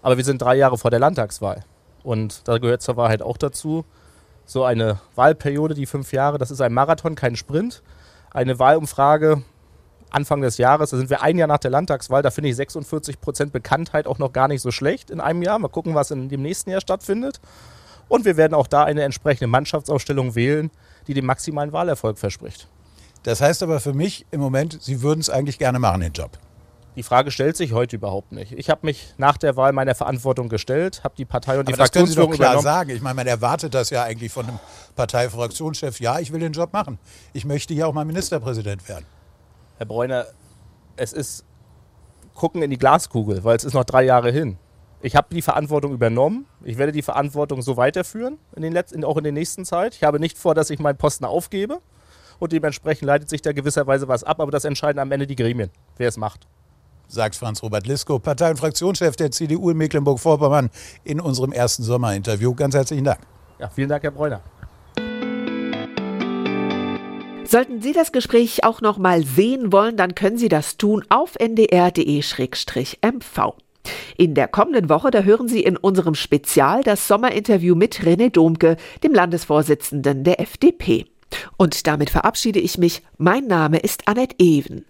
Aber 0.00 0.16
wir 0.16 0.24
sind 0.24 0.40
drei 0.40 0.56
Jahre 0.56 0.78
vor 0.78 0.90
der 0.90 1.00
Landtagswahl. 1.00 1.64
Und 2.02 2.48
da 2.48 2.56
gehört 2.58 2.80
zur 2.80 2.96
Wahrheit 2.96 3.20
auch 3.20 3.36
dazu, 3.36 3.84
so 4.46 4.64
eine 4.64 5.00
Wahlperiode, 5.16 5.74
die 5.74 5.86
fünf 5.86 6.12
Jahre, 6.12 6.38
das 6.38 6.50
ist 6.50 6.60
ein 6.62 6.72
Marathon, 6.72 7.14
kein 7.14 7.36
Sprint. 7.36 7.82
Eine 8.30 8.58
Wahlumfrage 8.58 9.42
Anfang 10.10 10.40
des 10.40 10.56
Jahres, 10.56 10.90
da 10.90 10.96
sind 10.96 11.10
wir 11.10 11.22
ein 11.22 11.36
Jahr 11.36 11.48
nach 11.48 11.58
der 11.58 11.70
Landtagswahl, 11.70 12.22
da 12.22 12.30
finde 12.30 12.48
ich 12.48 12.56
46 12.56 13.20
Prozent 13.20 13.52
Bekanntheit 13.52 14.06
auch 14.06 14.18
noch 14.18 14.32
gar 14.32 14.48
nicht 14.48 14.62
so 14.62 14.70
schlecht 14.70 15.10
in 15.10 15.20
einem 15.20 15.42
Jahr. 15.42 15.58
Mal 15.58 15.68
gucken, 15.68 15.94
was 15.94 16.10
in 16.10 16.28
dem 16.28 16.42
nächsten 16.42 16.70
Jahr 16.70 16.80
stattfindet. 16.80 17.40
Und 18.08 18.24
wir 18.24 18.36
werden 18.36 18.54
auch 18.54 18.66
da 18.66 18.84
eine 18.84 19.02
entsprechende 19.02 19.46
Mannschaftsausstellung 19.46 20.34
wählen, 20.34 20.70
die 21.06 21.14
den 21.14 21.26
maximalen 21.26 21.72
Wahlerfolg 21.72 22.18
verspricht. 22.18 22.68
Das 23.22 23.40
heißt 23.40 23.62
aber 23.62 23.80
für 23.80 23.92
mich 23.92 24.26
im 24.30 24.40
Moment, 24.40 24.78
Sie 24.80 25.02
würden 25.02 25.20
es 25.20 25.28
eigentlich 25.30 25.58
gerne 25.58 25.78
machen, 25.78 26.00
den 26.00 26.12
Job. 26.12 26.38
Die 26.94 27.02
Frage 27.02 27.30
stellt 27.30 27.58
sich 27.58 27.72
heute 27.72 27.96
überhaupt 27.96 28.32
nicht. 28.32 28.52
Ich 28.52 28.70
habe 28.70 28.86
mich 28.86 29.12
nach 29.18 29.36
der 29.36 29.54
Wahl 29.56 29.72
meiner 29.72 29.94
Verantwortung 29.94 30.48
gestellt, 30.48 31.04
habe 31.04 31.14
die 31.18 31.26
Partei 31.26 31.58
und 31.58 31.68
die 31.68 31.74
Aber 31.74 31.82
das 31.82 31.92
können 31.92 32.06
Sie 32.06 32.14
doch 32.14 32.30
klar 32.30 32.52
übernommen. 32.52 32.62
sagen. 32.62 32.90
Ich 32.90 33.02
meine, 33.02 33.16
man 33.16 33.26
erwartet 33.26 33.74
das 33.74 33.90
ja 33.90 34.02
eigentlich 34.04 34.32
von 34.32 34.46
einem 34.46 34.58
Parteifraktionschef. 34.94 36.00
Ja, 36.00 36.20
ich 36.20 36.32
will 36.32 36.40
den 36.40 36.52
Job 36.52 36.72
machen. 36.72 36.98
Ich 37.34 37.44
möchte 37.44 37.74
hier 37.74 37.86
auch 37.86 37.92
mal 37.92 38.06
Ministerpräsident 38.06 38.88
werden. 38.88 39.04
Herr 39.76 39.86
Bräuner, 39.86 40.24
es 40.96 41.12
ist 41.12 41.44
gucken 42.34 42.62
in 42.62 42.70
die 42.70 42.78
Glaskugel, 42.78 43.44
weil 43.44 43.56
es 43.56 43.64
ist 43.64 43.74
noch 43.74 43.84
drei 43.84 44.04
Jahre 44.04 44.30
hin. 44.30 44.56
Ich 45.00 45.14
habe 45.14 45.34
die 45.34 45.42
Verantwortung 45.42 45.92
übernommen. 45.92 46.46
Ich 46.64 46.78
werde 46.78 46.92
die 46.92 47.02
Verantwortung 47.02 47.62
so 47.62 47.76
weiterführen, 47.76 48.38
in 48.54 48.62
den 48.62 48.72
letzten, 48.72 49.04
auch 49.04 49.16
in 49.16 49.24
der 49.24 49.32
nächsten 49.32 49.64
Zeit. 49.64 49.94
Ich 49.94 50.02
habe 50.02 50.18
nicht 50.18 50.38
vor, 50.38 50.54
dass 50.54 50.70
ich 50.70 50.78
meinen 50.78 50.96
Posten 50.96 51.24
aufgebe. 51.24 51.80
Und 52.38 52.52
dementsprechend 52.52 53.06
leitet 53.06 53.28
sich 53.30 53.40
da 53.42 53.52
gewisserweise 53.52 54.08
was 54.08 54.24
ab. 54.24 54.40
Aber 54.40 54.50
das 54.50 54.64
entscheiden 54.64 54.98
am 54.98 55.12
Ende 55.12 55.26
die 55.26 55.36
Gremien, 55.36 55.70
wer 55.96 56.08
es 56.08 56.16
macht. 56.16 56.46
sagt 57.08 57.36
Franz-Robert 57.36 57.86
Lisko, 57.86 58.18
Partei- 58.18 58.50
und 58.50 58.58
Fraktionschef 58.58 59.16
der 59.16 59.30
CDU 59.30 59.70
in 59.70 59.76
Mecklenburg-Vorpommern, 59.76 60.70
in 61.04 61.20
unserem 61.20 61.52
ersten 61.52 61.82
Sommerinterview. 61.82 62.54
Ganz 62.54 62.74
herzlichen 62.74 63.04
Dank. 63.04 63.20
Ja, 63.58 63.68
vielen 63.68 63.88
Dank, 63.88 64.02
Herr 64.02 64.10
Bräuner. 64.10 64.40
Sollten 67.46 67.80
Sie 67.80 67.92
das 67.92 68.10
Gespräch 68.10 68.64
auch 68.64 68.80
noch 68.80 68.98
mal 68.98 69.22
sehen 69.22 69.70
wollen, 69.70 69.96
dann 69.96 70.16
können 70.16 70.36
Sie 70.36 70.48
das 70.48 70.78
tun 70.78 71.04
auf 71.10 71.36
ndr.de-mv. 71.38 72.06
In 74.16 74.34
der 74.34 74.48
kommenden 74.48 74.88
Woche, 74.88 75.10
da 75.10 75.20
hören 75.20 75.48
Sie 75.48 75.62
in 75.62 75.76
unserem 75.76 76.14
Spezial 76.14 76.82
das 76.82 77.08
Sommerinterview 77.08 77.74
mit 77.74 78.00
René 78.00 78.30
Domke, 78.30 78.76
dem 79.02 79.14
Landesvorsitzenden 79.14 80.24
der 80.24 80.40
FDP. 80.40 81.06
Und 81.56 81.86
damit 81.86 82.10
verabschiede 82.10 82.60
ich 82.60 82.78
mich. 82.78 83.02
Mein 83.18 83.46
Name 83.46 83.78
ist 83.78 84.08
Annette 84.08 84.36
Even. 84.38 84.84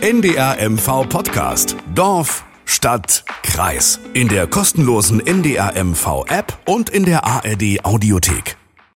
NDR 0.00 0.56
MV 0.70 1.08
Podcast. 1.08 1.76
Dorf, 1.94 2.44
Stadt, 2.64 3.24
Kreis. 3.42 4.00
In 4.14 4.28
der 4.28 4.46
kostenlosen 4.46 5.20
NDR 5.20 5.72
MV 5.84 6.24
App 6.28 6.58
und 6.66 6.88
in 6.88 7.04
der 7.04 7.26
ARD 7.26 7.84
Audiothek. 7.84 8.59